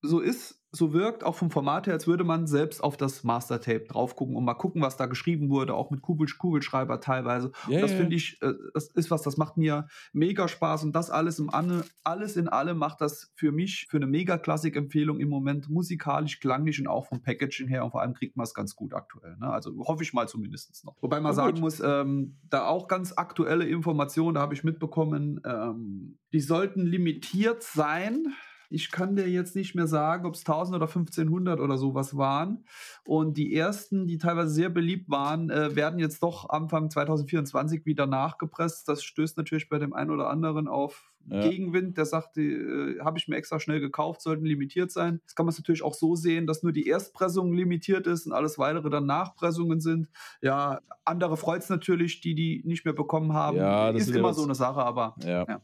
[0.00, 3.86] so ist, so wirkt, auch vom Format her, als würde man selbst auf das Mastertape
[3.88, 7.52] drauf gucken und mal gucken, was da geschrieben wurde, auch mit Kugel Kugelschreiber teilweise.
[7.68, 11.10] Yeah, das finde ich, äh, das ist was, das macht mir mega Spaß und das
[11.10, 15.30] alles im Anne, alles in allem macht das für mich für eine mega Klassik-Empfehlung im
[15.30, 18.76] Moment musikalisch, klanglich und auch vom Packaging her und vor allem kriegt man es ganz
[18.76, 19.36] gut aktuell.
[19.38, 19.48] Ne?
[19.48, 20.96] Also hoffe ich mal zumindest noch.
[21.00, 21.60] Wobei man oh, sagen gut.
[21.60, 27.62] muss, ähm, da auch ganz aktuelle Informationen, da habe ich mitbekommen, ähm, die sollten limitiert
[27.62, 28.34] sein
[28.70, 32.64] ich kann dir jetzt nicht mehr sagen, ob es 1000 oder 1500 oder sowas waren.
[33.04, 38.06] Und die ersten, die teilweise sehr beliebt waren, äh, werden jetzt doch Anfang 2024 wieder
[38.06, 38.88] nachgepresst.
[38.88, 41.40] Das stößt natürlich bei dem einen oder anderen auf ja.
[41.40, 41.96] Gegenwind.
[41.96, 45.20] Der sagt, äh, habe ich mir extra schnell gekauft, sollten limitiert sein.
[45.24, 48.58] Das kann man natürlich auch so sehen, dass nur die Erstpressung limitiert ist und alles
[48.58, 50.08] weitere dann Nachpressungen sind.
[50.42, 53.56] Ja, andere freut es natürlich, die die nicht mehr bekommen haben.
[53.56, 55.46] Ja, das ist, ist immer so eine Sache, aber ja.
[55.48, 55.62] Ja.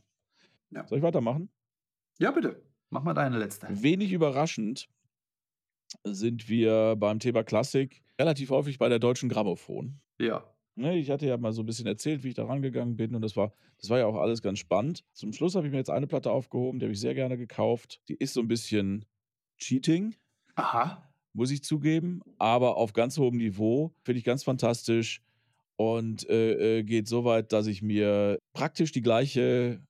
[0.71, 0.87] ja.
[0.87, 1.51] Soll ich weitermachen?
[2.19, 2.63] Ja, bitte.
[2.91, 3.66] Mach mal deine letzte.
[3.70, 4.89] Wenig überraschend
[6.05, 10.01] sind wir beim Thema Klassik relativ häufig bei der deutschen Grammophon.
[10.18, 10.45] Ja.
[10.76, 13.22] Ne, ich hatte ja mal so ein bisschen erzählt, wie ich da rangegangen bin und
[13.22, 15.05] das war, das war ja auch alles ganz spannend.
[15.12, 18.01] Zum Schluss habe ich mir jetzt eine Platte aufgehoben, die habe ich sehr gerne gekauft.
[18.09, 19.05] Die ist so ein bisschen
[19.59, 20.16] Cheating.
[20.57, 21.09] Aha.
[21.32, 23.93] Muss ich zugeben, aber auf ganz hohem Niveau.
[24.03, 25.22] Finde ich ganz fantastisch
[25.76, 29.80] und äh, äh geht so weit, dass ich mir praktisch die gleiche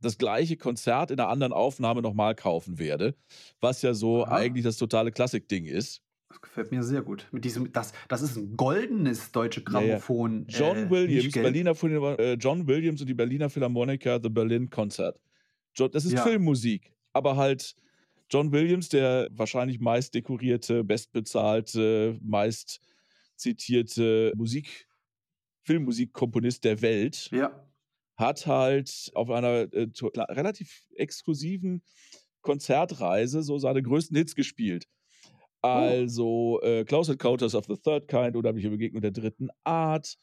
[0.00, 3.14] das gleiche Konzert in einer anderen Aufnahme nochmal kaufen werde,
[3.60, 4.36] was ja so Aha.
[4.36, 6.02] eigentlich das totale Klassik-Ding ist.
[6.28, 7.26] Das gefällt mir sehr gut.
[7.32, 10.46] Mit diesem, das, das ist ein goldenes deutsche Grammophon.
[10.48, 10.66] Ja, ja.
[10.66, 15.18] John äh, Williams, Berliner äh, John Williams und die Berliner Philharmoniker The Berlin Concert.
[15.74, 16.22] Das ist ja.
[16.22, 17.74] Filmmusik, aber halt
[18.30, 22.80] John Williams, der wahrscheinlich meist dekorierte, bestbezahlte, meist
[23.36, 24.86] zitierte Musik,
[25.62, 27.30] Filmmusikkomponist der Welt.
[27.30, 27.67] Ja
[28.18, 29.88] hat halt auf einer äh,
[30.28, 31.82] relativ exklusiven
[32.42, 34.86] Konzertreise so seine größten Hits gespielt.
[35.62, 35.68] Oh.
[35.68, 40.16] Also äh, Close Encounters of the Third Kind, Unheimliche Begegnung der dritten Art,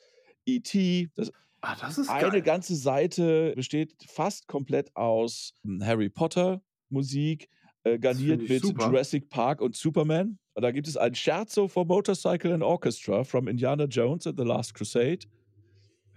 [0.45, 1.09] E.T.
[1.15, 1.31] Das,
[1.61, 2.41] ah, das ist eine geil.
[2.41, 7.49] ganze Seite besteht fast komplett aus hm, Harry Potter Musik,
[7.83, 8.87] äh, garniert mit super.
[8.87, 10.37] Jurassic Park und Superman.
[10.53, 14.45] Und da gibt es ein Scherzo for Motorcycle and Orchestra from Indiana Jones and the
[14.45, 15.19] Last Crusade.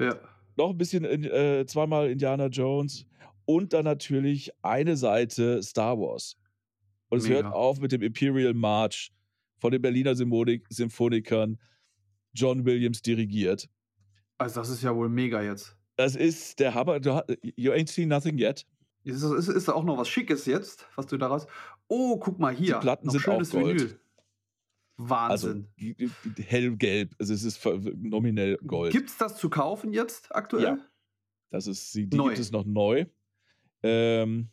[0.00, 0.16] Ja.
[0.58, 3.06] Noch ein bisschen äh, zweimal Indiana Jones
[3.44, 6.36] und dann natürlich eine Seite Star Wars.
[7.08, 7.42] Und es Mega.
[7.42, 9.12] hört auf mit dem Imperial March
[9.58, 11.58] von den Berliner Symphonik Symphonikern,
[12.32, 13.68] John Williams dirigiert.
[14.36, 15.76] Also, das ist ja wohl mega jetzt.
[15.94, 16.96] Das ist der Hammer.
[17.42, 18.66] You ain't seen nothing yet.
[19.04, 21.46] Ist, ist, ist da auch noch was Schickes jetzt, was du daraus.
[21.86, 22.74] Oh, guck mal hier.
[22.74, 23.80] Die Platten noch sind schönes auch Gold.
[23.80, 24.00] Vinyl.
[24.98, 25.68] Wahnsinn.
[25.78, 27.14] Also, hellgelb.
[27.18, 28.92] Also es ist nominell Gold.
[28.92, 30.64] Gibt es das zu kaufen jetzt aktuell?
[30.64, 30.78] Ja.
[31.50, 32.28] Das ist, die neu.
[32.28, 33.06] gibt es noch neu.
[33.82, 34.48] Ähm,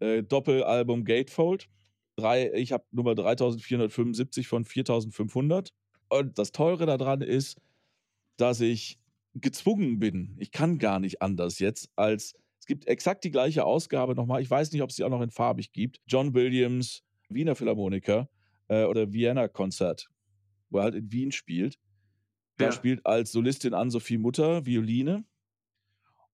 [0.00, 1.68] äh, Doppelalbum Gatefold.
[2.16, 5.72] Drei, ich habe Nummer 3475 von 4500.
[6.08, 7.60] Und das Teure daran ist,
[8.36, 8.98] dass ich
[9.34, 10.36] gezwungen bin.
[10.38, 14.40] Ich kann gar nicht anders jetzt, als es gibt exakt die gleiche Ausgabe nochmal.
[14.42, 16.00] Ich weiß nicht, ob es sie auch noch in farbig gibt.
[16.06, 18.28] John Williams, Wiener Philharmoniker
[18.68, 20.08] äh, oder Vienna Konzert,
[20.70, 21.78] wo er halt in Wien spielt.
[22.56, 22.72] Da ja.
[22.72, 25.24] spielt als Solistin Ann-Sophie Mutter Violine.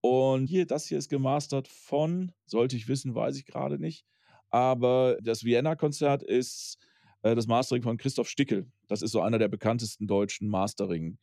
[0.02, 4.06] Und hier, das hier ist gemastert von, sollte ich wissen, weiß ich gerade nicht.
[4.48, 6.78] Aber das Vienna-Konzert ist
[7.22, 8.70] äh, das Mastering von Christoph Stickel.
[8.88, 11.18] Das ist so einer der bekanntesten deutschen Mastering,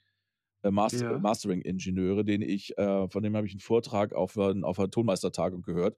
[0.64, 1.20] äh, Master, ja.
[1.20, 5.97] Mastering-Ingenieure, den ich, äh, von dem habe ich einen Vortrag auf, auf einer Tonmeistertagung gehört,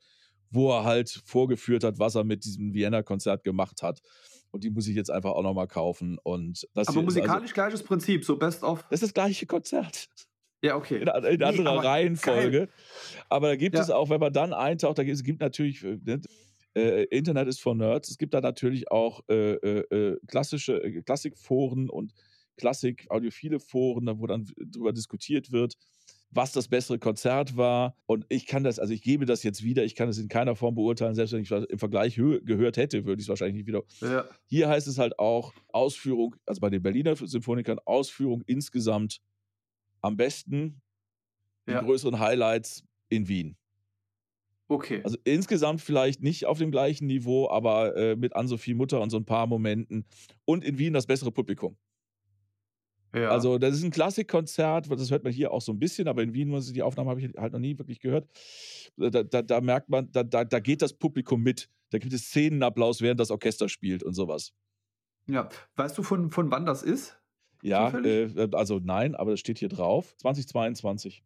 [0.52, 4.02] wo er halt vorgeführt hat, was er mit diesem Vienna-Konzert gemacht hat.
[4.52, 6.18] Und die muss ich jetzt einfach auch nochmal kaufen.
[6.24, 8.84] Und das Aber also musikalisch also, gleiches Prinzip, so Best of.
[8.90, 10.10] Das ist das gleiche Konzert.
[10.62, 10.98] Ja, okay.
[10.98, 12.58] In, in nee, anderer Reihenfolge.
[12.58, 12.70] Geil.
[13.30, 13.82] Aber da gibt ja.
[13.82, 16.22] es auch, wenn man dann eintaucht, da gibt, es gibt natürlich, äh, ne,
[16.76, 21.02] äh, Internet ist for Nerds, es gibt da natürlich auch äh, äh, äh klassische äh,
[21.02, 22.14] Klassikforen und
[22.58, 25.76] Klassik-audiophile Foren, wo dann darüber diskutiert wird,
[26.32, 27.96] was das bessere Konzert war.
[28.06, 30.56] Und ich kann das, also ich gebe das jetzt wieder, ich kann es in keiner
[30.56, 33.68] Form beurteilen, selbst wenn ich was im Vergleich gehört hätte, würde ich es wahrscheinlich nicht
[33.68, 33.84] wieder.
[34.02, 34.26] Ja.
[34.46, 39.22] Hier heißt es halt auch Ausführung, also bei den Berliner Symphonikern, Ausführung insgesamt
[40.02, 40.82] am besten
[41.68, 41.82] die ja.
[41.82, 43.56] größeren Highlights in Wien.
[44.68, 45.02] Okay.
[45.04, 49.18] Also insgesamt vielleicht nicht auf dem gleichen Niveau, aber äh, mit Ann-Sophie Mutter und so
[49.18, 50.06] ein paar Momenten.
[50.46, 51.76] Und in Wien das bessere Publikum.
[53.14, 53.30] Ja.
[53.30, 56.34] Also, das ist ein Klassikkonzert, das hört man hier auch so ein bisschen, aber in
[56.34, 58.28] Wien, die Aufnahme habe ich halt noch nie wirklich gehört.
[58.98, 61.70] Da, da, da merkt man, da, da, da geht das Publikum mit.
[61.90, 64.54] Da gibt es Szenenapplaus, während das Orchester spielt und sowas.
[65.28, 67.20] Ja, weißt du, von, von wann das ist?
[67.62, 70.16] Ja, äh, also nein, aber das steht hier drauf.
[70.18, 71.24] 2022.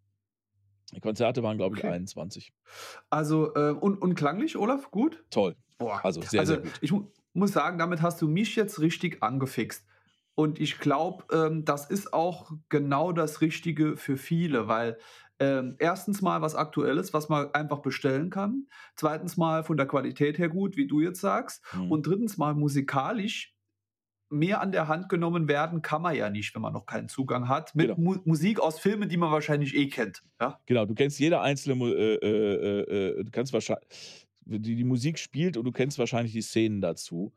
[0.94, 1.94] Die Konzerte waren, glaube ich, okay.
[1.94, 2.54] 21.
[3.10, 4.92] Also, äh, und, und klanglich, Olaf?
[4.92, 5.24] Gut?
[5.30, 5.56] Toll.
[5.78, 6.04] Boah.
[6.04, 6.72] Also sehr, also, sehr gut.
[6.82, 6.94] Ich
[7.34, 9.86] muss sagen, damit hast du mich jetzt richtig angefixt.
[10.36, 14.98] Und ich glaube, ähm, das ist auch genau das Richtige für viele, weil
[15.40, 18.68] ähm, erstens mal was Aktuelles, was man einfach bestellen kann.
[18.96, 21.64] Zweitens mal von der Qualität her gut, wie du jetzt sagst.
[21.74, 21.92] Mhm.
[21.92, 23.54] Und drittens mal musikalisch
[24.30, 27.48] mehr an der Hand genommen werden kann man ja nicht, wenn man noch keinen Zugang
[27.48, 27.76] hat.
[27.76, 28.00] Mit genau.
[28.00, 30.24] Mu Musik aus Filmen, die man wahrscheinlich eh kennt.
[30.42, 30.60] Ja?
[30.66, 33.88] Genau, du kennst jede einzelne, äh, äh, äh, du kannst wahrscheinlich,
[34.46, 37.32] die, die Musik spielt und du kennst wahrscheinlich die Szenen dazu.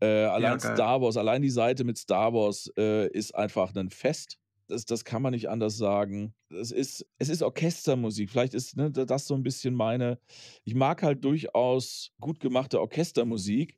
[0.00, 3.90] Äh, allein ja, Star Wars, allein die Seite mit Star Wars äh, ist einfach ein
[3.90, 4.38] Fest.
[4.66, 6.32] Das, das kann man nicht anders sagen.
[6.48, 8.30] Es ist, es ist Orchestermusik.
[8.30, 10.18] Vielleicht ist ne, das so ein bisschen meine.
[10.64, 13.76] Ich mag halt durchaus gut gemachte Orchestermusik.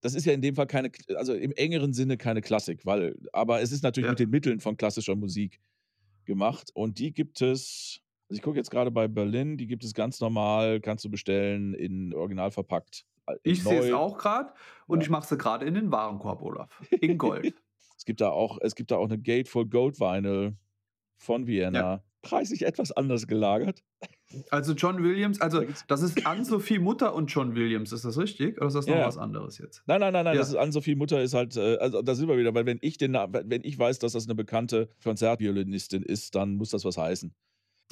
[0.00, 3.60] Das ist ja in dem Fall keine, also im engeren Sinne keine Klassik, weil, aber
[3.60, 4.12] es ist natürlich ja.
[4.12, 5.60] mit den Mitteln von klassischer Musik
[6.24, 6.70] gemacht.
[6.74, 10.20] Und die gibt es, also ich gucke jetzt gerade bei Berlin, die gibt es ganz
[10.20, 13.04] normal, kannst du bestellen, in original verpackt.
[13.42, 14.52] Ich sehe es auch gerade
[14.86, 15.04] und ja.
[15.04, 16.82] ich mache sie gerade in den Warenkorb, Olaf.
[17.00, 17.54] In Gold.
[17.96, 20.56] es, gibt da auch, es gibt da auch eine Gatefold Gold Vinyl
[21.16, 21.78] von Vienna.
[21.78, 22.02] Ja.
[22.22, 23.84] Preislich etwas anders gelagert.
[24.50, 28.56] Also John Williams, also das ist Ann-Sophie Mutter und John Williams, ist das richtig?
[28.56, 29.06] Oder ist das noch ja.
[29.06, 29.84] was anderes jetzt?
[29.86, 30.40] Nein, nein, nein, nein, ja.
[30.40, 32.98] das ist Ann-Sophie Mutter ist halt, äh, also da sind wir wieder, weil wenn ich
[32.98, 37.32] den, wenn ich weiß, dass das eine bekannte Konzertviolinistin ist, dann muss das was heißen.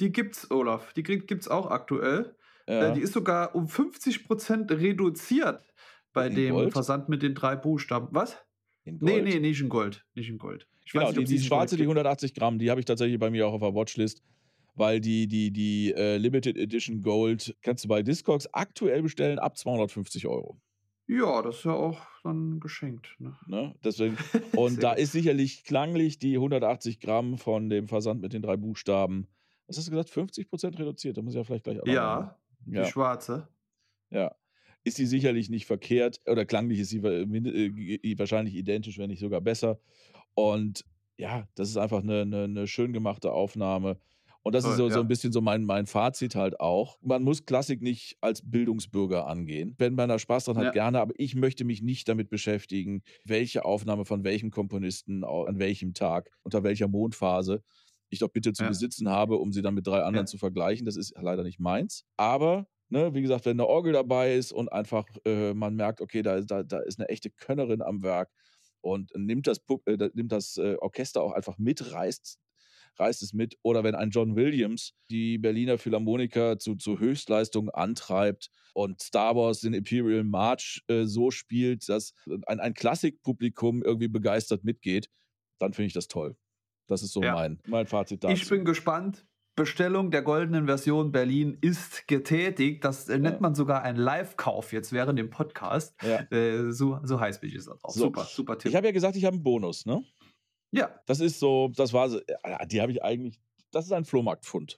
[0.01, 2.35] Die gibt's, Olaf, die gibt's auch aktuell.
[2.67, 2.91] Äh, ja.
[2.91, 5.61] Die ist sogar um 50% reduziert
[6.13, 6.73] bei in dem Gold?
[6.73, 8.07] Versand mit den drei Buchstaben.
[8.11, 8.37] Was?
[8.83, 9.11] In Gold?
[9.11, 10.05] Nee, nee, nicht in Gold.
[10.15, 10.67] Nicht in Gold.
[10.85, 13.47] Ich genau, nicht, die, die schwarze, die 180 Gramm, die habe ich tatsächlich bei mir
[13.47, 14.21] auch auf der Watchlist,
[14.75, 19.57] weil die, die, die äh, Limited Edition Gold kannst du bei Discogs aktuell bestellen ab
[19.57, 20.59] 250 Euro.
[21.07, 23.15] Ja, das ist ja auch dann geschenkt.
[23.19, 23.35] Ne?
[23.47, 23.75] Ne?
[23.83, 24.17] Deswegen,
[24.55, 29.27] und da ist sicherlich klanglich die 180 Gramm von dem Versand mit den drei Buchstaben
[29.67, 31.17] was hast du gesagt, 50 Prozent reduziert?
[31.17, 31.87] Da muss ich ja vielleicht gleich auch
[32.65, 32.83] Ja, ja.
[32.83, 33.47] die schwarze.
[34.09, 34.35] Ja.
[34.83, 39.41] Ist die sicherlich nicht verkehrt oder klanglich ist sie äh, wahrscheinlich identisch, wenn nicht sogar
[39.41, 39.79] besser.
[40.35, 40.85] Und
[41.17, 43.99] ja, das ist einfach eine, eine, eine schön gemachte Aufnahme.
[44.43, 44.93] Und das Toll, ist so, ja.
[44.93, 46.99] so ein bisschen so mein, mein Fazit halt auch.
[47.01, 49.73] Man muss Klassik nicht als Bildungsbürger angehen.
[49.79, 50.71] Wenn man da Spaß dran hat, ja.
[50.71, 55.95] gerne, aber ich möchte mich nicht damit beschäftigen, welche Aufnahme von welchem Komponisten an welchem
[55.95, 57.63] Tag, unter welcher Mondphase
[58.09, 58.69] ich doch bitte zu ja.
[58.69, 60.85] besitzen habe, um sie dann mit drei anderen zu vergleichen.
[60.85, 62.05] Das ist leider nicht meins.
[62.17, 66.21] Aber Ne, wie gesagt, wenn eine Orgel dabei ist und einfach äh, man merkt, okay,
[66.21, 68.29] da, da, da ist eine echte Könnerin am Werk
[68.81, 72.37] und nimmt das, äh, nimmt das äh, Orchester auch einfach mit, reißt
[72.97, 73.57] reißt es mit.
[73.61, 79.61] Oder wenn ein John Williams die Berliner Philharmoniker zu, zu Höchstleistungen antreibt und Star Wars
[79.61, 82.13] den Imperial March äh, so spielt, dass
[82.45, 85.09] ein, ein Klassikpublikum irgendwie begeistert mitgeht,
[85.59, 86.37] dann finde ich das toll.
[86.87, 87.33] Das ist so ja.
[87.33, 88.33] mein, mein Fazit dazu.
[88.33, 89.25] Ich bin gespannt.
[89.55, 92.83] Bestellung der goldenen Version Berlin ist getätigt.
[92.83, 95.95] Das äh, nennt man sogar einen Live-Kauf jetzt während dem Podcast.
[96.03, 96.19] Ja.
[96.29, 97.89] Äh, so, so heiß bin ich jetzt auch.
[97.89, 98.05] So.
[98.05, 98.69] Super, super Tipp.
[98.69, 100.03] Ich habe ja gesagt, ich habe einen Bonus, ne?
[100.71, 100.99] Ja.
[101.05, 102.19] Das ist so, das war so,
[102.67, 103.39] die habe ich eigentlich,
[103.71, 104.77] das ist ein Flohmarktfund.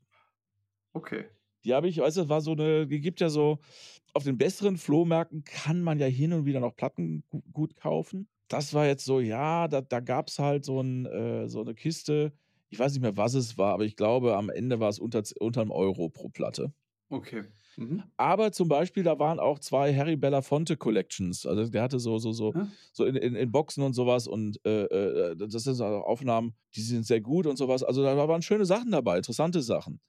[0.93, 1.26] Okay.
[1.64, 3.60] Die habe ich, weißt du, das war so eine, die gibt ja so,
[4.14, 8.28] auf den besseren Flohmärkten kann man ja hin und wieder noch Platten gut kaufen.
[8.48, 11.76] Das war jetzt so, ja, da, da gab es halt so, ein, äh, so eine
[11.76, 12.32] Kiste.
[12.70, 15.24] Ich weiß nicht mehr, was es war, aber ich glaube, am Ende war es unter,
[15.39, 16.74] unter einem Euro pro Platte.
[17.10, 17.43] Okay.
[17.78, 18.04] Mhm.
[18.18, 21.45] Aber zum Beispiel, da waren auch zwei Harry Belafonte Collections.
[21.45, 22.72] Also der hatte so, so, so, hm?
[22.91, 26.82] so in, in, in, Boxen und sowas und äh, äh, das sind so Aufnahmen, die
[26.82, 27.84] sind sehr gut und sowas.
[27.84, 30.02] Also da waren schöne Sachen dabei, interessante Sachen.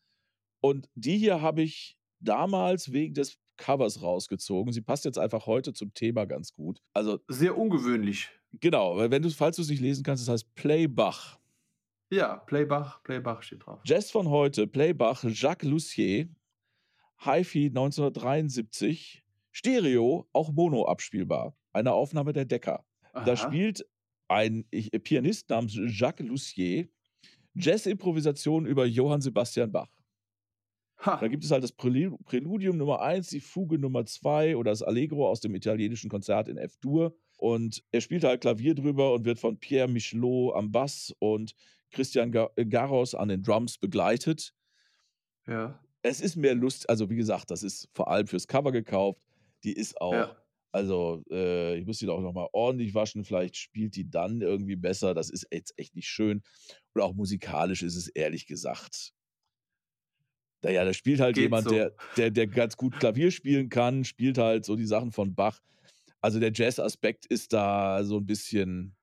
[0.60, 4.72] Und die hier habe ich damals wegen des Covers rausgezogen.
[4.72, 6.80] Sie passt jetzt einfach heute zum Thema ganz gut.
[6.94, 8.30] Also sehr ungewöhnlich.
[8.60, 11.38] Genau, weil wenn du, falls du es nicht lesen kannst, das heißt Playbach.
[12.10, 13.80] Ja, Playbach, Playbach steht drauf.
[13.84, 16.28] Jazz von heute, Playbach, Jacques Lussier,
[17.18, 21.54] HiFi 1973, Stereo, auch Mono abspielbar.
[21.74, 22.86] Eine Aufnahme der Decker.
[23.12, 23.24] Aha.
[23.24, 23.84] Da spielt
[24.28, 24.64] ein
[25.02, 26.88] Pianist namens Jacques Lussier
[27.54, 29.88] Jazz-Improvisation über Johann Sebastian Bach.
[30.98, 31.18] Ha.
[31.20, 35.28] Da gibt es halt das Präludium Nummer 1, die Fuge Nummer 2 oder das Allegro
[35.28, 37.14] aus dem italienischen Konzert in F-Dur.
[37.36, 41.54] Und er spielt halt Klavier drüber und wird von Pierre Michelot am Bass und
[41.92, 44.54] Christian Garros an den Drums begleitet.
[45.46, 49.20] Ja es ist mehr Lust, also wie gesagt, das ist vor allem fürs Cover gekauft.
[49.64, 50.36] Die ist auch, ja.
[50.70, 53.24] also äh, ich muss die auch nochmal ordentlich waschen.
[53.24, 55.14] Vielleicht spielt die dann irgendwie besser.
[55.14, 56.42] Das ist jetzt echt nicht schön.
[56.94, 59.12] Und auch musikalisch ist es ehrlich gesagt.
[60.62, 61.70] Naja, da spielt halt Geht jemand, so.
[61.70, 65.60] der, der, der ganz gut Klavier spielen kann, spielt halt so die Sachen von Bach.
[66.20, 68.96] Also der Jazz-Aspekt ist da so ein bisschen,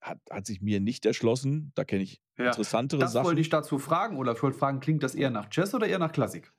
[0.00, 1.70] hat, hat sich mir nicht erschlossen.
[1.76, 2.46] Da kenne ich ja.
[2.46, 3.22] interessantere das Sachen.
[3.22, 5.86] Das wollte ich dazu fragen oder ich wollte fragen, klingt das eher nach Jazz oder
[5.86, 6.52] eher nach Klassik?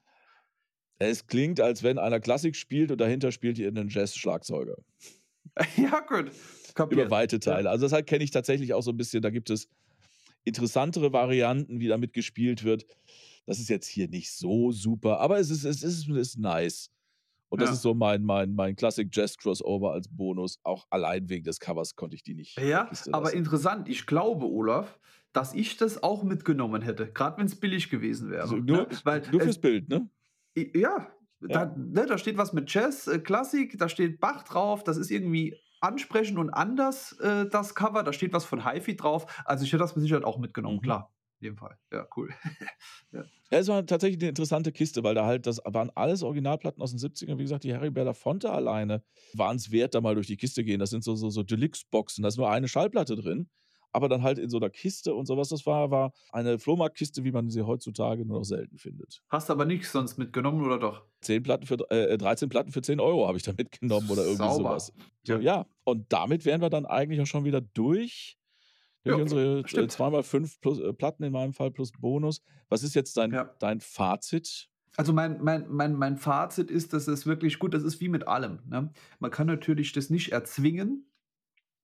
[0.98, 4.78] Es klingt, als wenn einer Klassik spielt und dahinter spielt ihr einen Jazz-Schlagzeuger.
[5.78, 6.32] ja, gut.
[6.74, 7.02] Kapiert.
[7.02, 7.66] Über weite Teile.
[7.66, 7.72] Ja.
[7.72, 9.22] Also das kenne ich tatsächlich auch so ein bisschen.
[9.22, 9.68] Da gibt es
[10.44, 12.86] interessantere Varianten, wie damit gespielt wird.
[13.46, 16.90] Das ist jetzt hier nicht so super, aber es ist, es ist, es ist nice.
[17.50, 17.74] Und das ja.
[17.76, 20.60] ist so mein, mein, mein Classic Jazz Crossover als Bonus.
[20.64, 22.60] Auch allein wegen des Covers konnte ich die nicht.
[22.60, 23.88] Ja, aber interessant.
[23.88, 25.00] Ich glaube, Olaf,
[25.32, 28.42] dass ich das auch mitgenommen hätte, gerade wenn es billig gewesen wäre.
[28.42, 28.88] Also nur, ne?
[29.04, 30.10] Weil, nur fürs Bild, ne?
[30.56, 31.12] Ja, ja.
[31.42, 35.12] Da, ne, da, steht was mit Jazz, äh, Klassik, da steht Bach drauf, das ist
[35.12, 39.44] irgendwie ansprechend und anders, äh, das Cover, da steht was von HiFi drauf.
[39.46, 40.82] Also ich hätte das mit Sicherheit auch mitgenommen, mhm.
[40.82, 41.15] klar
[41.46, 41.78] in dem Fall.
[41.92, 42.30] Ja, cool.
[43.12, 43.24] ja.
[43.52, 46.96] ja, es war tatsächlich eine interessante Kiste, weil da halt, das waren alles Originalplatten aus
[46.96, 47.38] den 70ern.
[47.38, 50.80] Wie gesagt, die Harry Belafonte alleine waren es wert, da mal durch die Kiste gehen.
[50.80, 52.24] Das sind so, so, so Deluxe-Boxen.
[52.24, 53.50] Da ist nur eine Schallplatte drin,
[53.92, 55.50] aber dann halt in so einer Kiste und sowas.
[55.50, 59.22] Das war, war eine Flohmarktkiste, wie man sie heutzutage nur noch selten findet.
[59.30, 61.04] Hast aber nichts sonst mitgenommen, oder doch?
[61.22, 64.50] 10 Platten für, äh, 13 Platten für 10 Euro habe ich da mitgenommen oder irgendwie
[64.50, 64.80] Sauber.
[64.80, 64.94] sowas.
[65.24, 65.40] So, ja.
[65.40, 68.38] ja, und damit wären wir dann eigentlich auch schon wieder durch
[69.06, 69.92] durch ja, unsere äh, stimmt.
[69.92, 72.42] zweimal fünf plus, äh, Platten in meinem Fall plus Bonus.
[72.70, 73.50] Was ist jetzt dein, ja.
[73.60, 74.70] dein Fazit?
[74.98, 78.28] Also mein, mein, mein, mein Fazit ist, dass es wirklich gut, das ist wie mit
[78.28, 78.60] allem.
[78.66, 78.92] Ne?
[79.20, 81.08] Man kann natürlich das nicht erzwingen,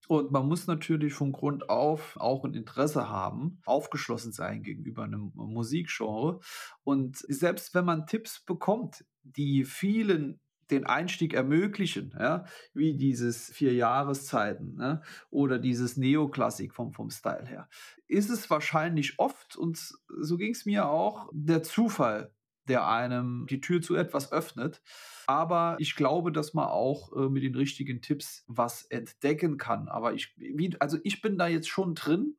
[0.08, 5.32] und man muss natürlich von Grund auf auch ein Interesse haben, aufgeschlossen sein gegenüber einem
[5.34, 6.40] Musikgenre.
[6.82, 10.40] Und selbst wenn man Tipps bekommt, die vielen
[10.72, 12.44] den Einstieg ermöglichen, ja,
[12.74, 17.68] wie dieses vier Jahreszeiten ne, oder dieses Neoklassik vom, vom Style her,
[18.08, 19.78] ist es wahrscheinlich oft, und
[20.18, 22.34] so ging es mir auch, der Zufall,
[22.68, 24.82] der einem die Tür zu etwas öffnet.
[25.26, 29.88] Aber ich glaube, dass man auch äh, mit den richtigen Tipps was entdecken kann.
[29.88, 32.36] Aber ich, wie, also ich bin da jetzt schon drin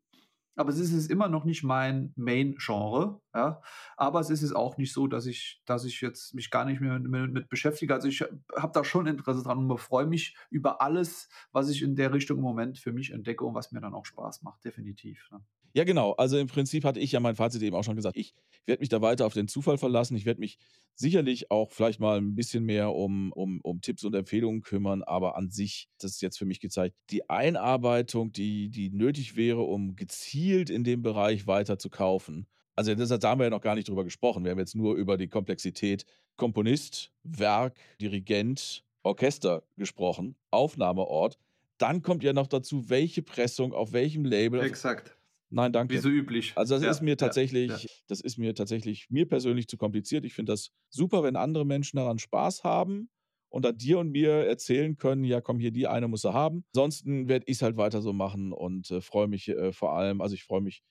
[0.55, 3.21] aber es ist immer noch nicht mein Main-Genre.
[3.33, 3.61] Ja?
[3.97, 6.99] Aber es ist auch nicht so, dass ich, dass ich jetzt mich gar nicht mehr
[6.99, 7.93] mit, mit beschäftige.
[7.93, 11.95] Also ich habe da schon Interesse dran und freue mich über alles, was ich in
[11.95, 15.29] der Richtung im Moment für mich entdecke und was mir dann auch Spaß macht, definitiv.
[15.31, 15.41] Ne?
[15.75, 16.11] Ja, genau.
[16.13, 18.15] Also im Prinzip hatte ich ja mein Fazit eben auch schon gesagt.
[18.15, 20.15] Ich werde mich da weiter auf den Zufall verlassen.
[20.15, 20.59] Ich werde mich
[20.95, 25.35] sicherlich auch vielleicht mal ein bisschen mehr um, um, um Tipps und Empfehlungen kümmern, aber
[25.35, 29.95] an sich, das ist jetzt für mich gezeigt, die Einarbeitung, die, die nötig wäre, um
[29.95, 32.45] gezielt in dem Bereich weiter zu kaufen.
[32.75, 34.43] Also da haben wir ja noch gar nicht drüber gesprochen.
[34.43, 36.05] Wir haben jetzt nur über die Komplexität
[36.35, 41.37] Komponist, Werk, Dirigent, Orchester gesprochen, Aufnahmeort.
[41.77, 44.61] Dann kommt ja noch dazu, welche Pressung, auf welchem Label.
[44.61, 45.17] Exakt.
[45.53, 45.93] Nein, danke.
[45.93, 46.53] Wie so üblich.
[46.55, 47.89] Also das ja, ist mir tatsächlich, ja, ja.
[48.07, 50.25] das ist mir tatsächlich mir persönlich zu kompliziert.
[50.25, 53.09] Ich finde das super, wenn andere Menschen daran Spaß haben
[53.49, 56.65] und dann dir und mir erzählen können, ja komm, hier die eine muss er haben.
[56.73, 60.21] Ansonsten werde ich es halt weiter so machen und äh, freue mich äh, vor allem,
[60.21, 60.81] also ich freue mich,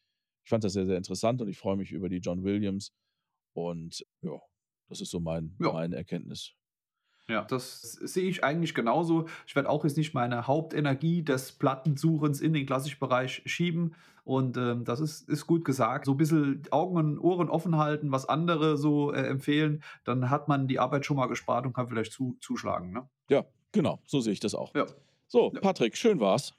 [0.45, 2.93] ich fand das sehr, sehr interessant und ich freue mich über die John Williams
[3.55, 4.39] und ja,
[4.89, 6.55] das ist so mein, meine Erkenntnis.
[7.29, 9.27] Ja, das sehe ich eigentlich genauso.
[9.47, 13.95] Ich werde auch jetzt nicht meine Hauptenergie des Plattensuchens in den Klassikbereich schieben.
[14.25, 16.07] Und ähm, das ist, ist gut gesagt.
[16.07, 20.49] So ein bisschen Augen und Ohren offen halten, was andere so äh, empfehlen, dann hat
[20.49, 22.93] man die Arbeit schon mal gespart und kann vielleicht zu, zuschlagen.
[22.93, 23.09] Ne?
[23.29, 24.01] Ja, genau.
[24.07, 24.75] So sehe ich das auch.
[24.75, 24.87] Ja.
[25.27, 26.55] So, Patrick, schön war's.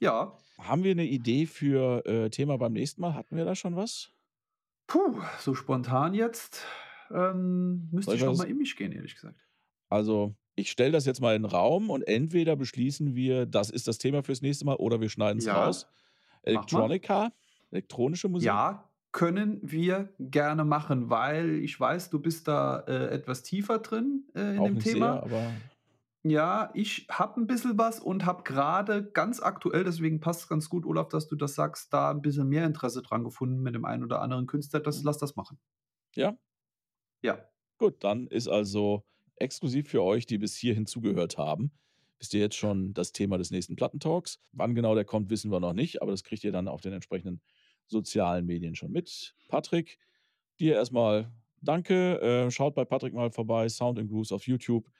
[0.00, 0.32] Ja.
[0.58, 3.14] Haben wir eine Idee für äh, Thema beim nächsten Mal?
[3.14, 4.10] Hatten wir da schon was?
[4.86, 6.64] Puh, so spontan jetzt
[7.10, 9.38] ähm, müsste ich, ich noch mal in mich gehen, ehrlich gesagt.
[9.88, 13.88] Also ich stelle das jetzt mal in den Raum und entweder beschließen wir, das ist
[13.88, 15.86] das Thema fürs nächste Mal, oder wir schneiden es ja, raus.
[16.42, 17.32] Electronica,
[17.70, 18.46] elektronische Musik.
[18.46, 24.24] Ja, können wir gerne machen, weil ich weiß, du bist da äh, etwas tiefer drin
[24.34, 25.14] äh, in Auch dem Thema.
[25.14, 25.52] Sehr, aber
[26.22, 30.68] ja, ich habe ein bisschen was und habe gerade ganz aktuell, deswegen passt es ganz
[30.68, 33.86] gut, Olaf, dass du das sagst, da ein bisschen mehr Interesse dran gefunden mit dem
[33.86, 34.80] einen oder anderen Künstler.
[34.80, 35.06] Das, mhm.
[35.06, 35.58] lass das machen.
[36.14, 36.36] Ja?
[37.22, 37.38] Ja.
[37.78, 39.02] Gut, dann ist also
[39.36, 41.72] exklusiv für euch, die bis hierhin zugehört haben.
[42.20, 44.40] Wisst ihr jetzt schon das Thema des nächsten Plattentalks?
[44.52, 46.92] Wann genau der kommt, wissen wir noch nicht, aber das kriegt ihr dann auf den
[46.92, 47.40] entsprechenden
[47.86, 49.34] sozialen Medien schon mit.
[49.48, 49.98] Patrick,
[50.60, 52.20] dir erstmal danke.
[52.20, 54.90] Äh, schaut bei Patrick mal vorbei, Sound and Grooves auf YouTube.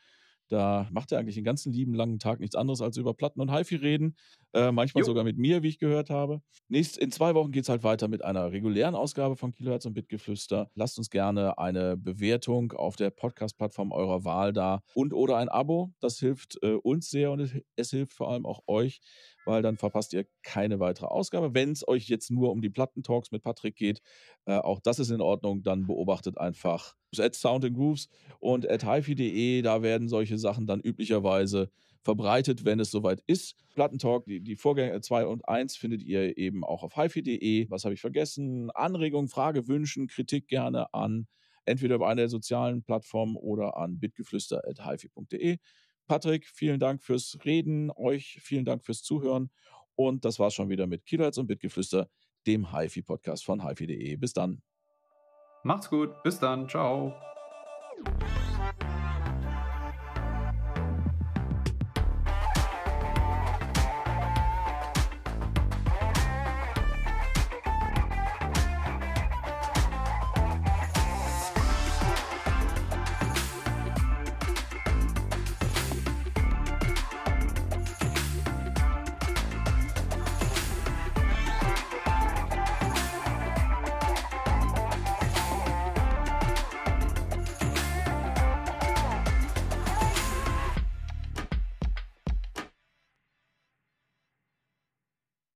[0.51, 3.55] Da macht er eigentlich den ganzen lieben langen Tag nichts anderes als über Platten und
[3.55, 4.17] HiFi reden.
[4.53, 5.07] Äh, manchmal jo.
[5.07, 6.43] sogar mit mir, wie ich gehört habe.
[6.69, 9.95] Nächst, in zwei Wochen geht es halt weiter mit einer regulären Ausgabe von Kilohertz und
[9.95, 10.69] Bitgeflüster.
[10.75, 15.93] Lasst uns gerne eine Bewertung auf der Podcast-Plattform eurer Wahl da und oder ein Abo.
[16.01, 19.01] Das hilft äh, uns sehr und es, es hilft vor allem auch euch,
[19.45, 21.55] weil dann verpasst ihr keine weitere Ausgabe.
[21.55, 24.01] Wenn es euch jetzt nur um die Plattentalks mit Patrick geht,
[24.47, 28.85] äh, auch das ist in Ordnung, dann beobachtet einfach at Sound and Grooves und at
[28.85, 31.71] hifi.de, da werden solche Sachen dann üblicherweise
[32.03, 33.57] verbreitet, wenn es soweit ist.
[33.75, 37.69] Plattentalk, die, die Vorgänger 2 und 1 findet ihr eben auch auf hifi.de.
[37.71, 38.71] Was habe ich vergessen?
[38.71, 41.27] Anregungen, Frage, Wünschen, Kritik gerne an
[41.67, 45.59] entweder über eine der sozialen Plattformen oder an bitgeflüster.hifi.de.
[46.11, 49.49] Patrick, vielen Dank fürs Reden, euch vielen Dank fürs Zuhören
[49.95, 52.11] und das war's schon wieder mit Kilohertz und Bitgeflüster,
[52.49, 54.17] dem HiFi-Podcast von HiFi.de.
[54.17, 54.61] Bis dann.
[55.63, 57.15] Macht's gut, bis dann, ciao.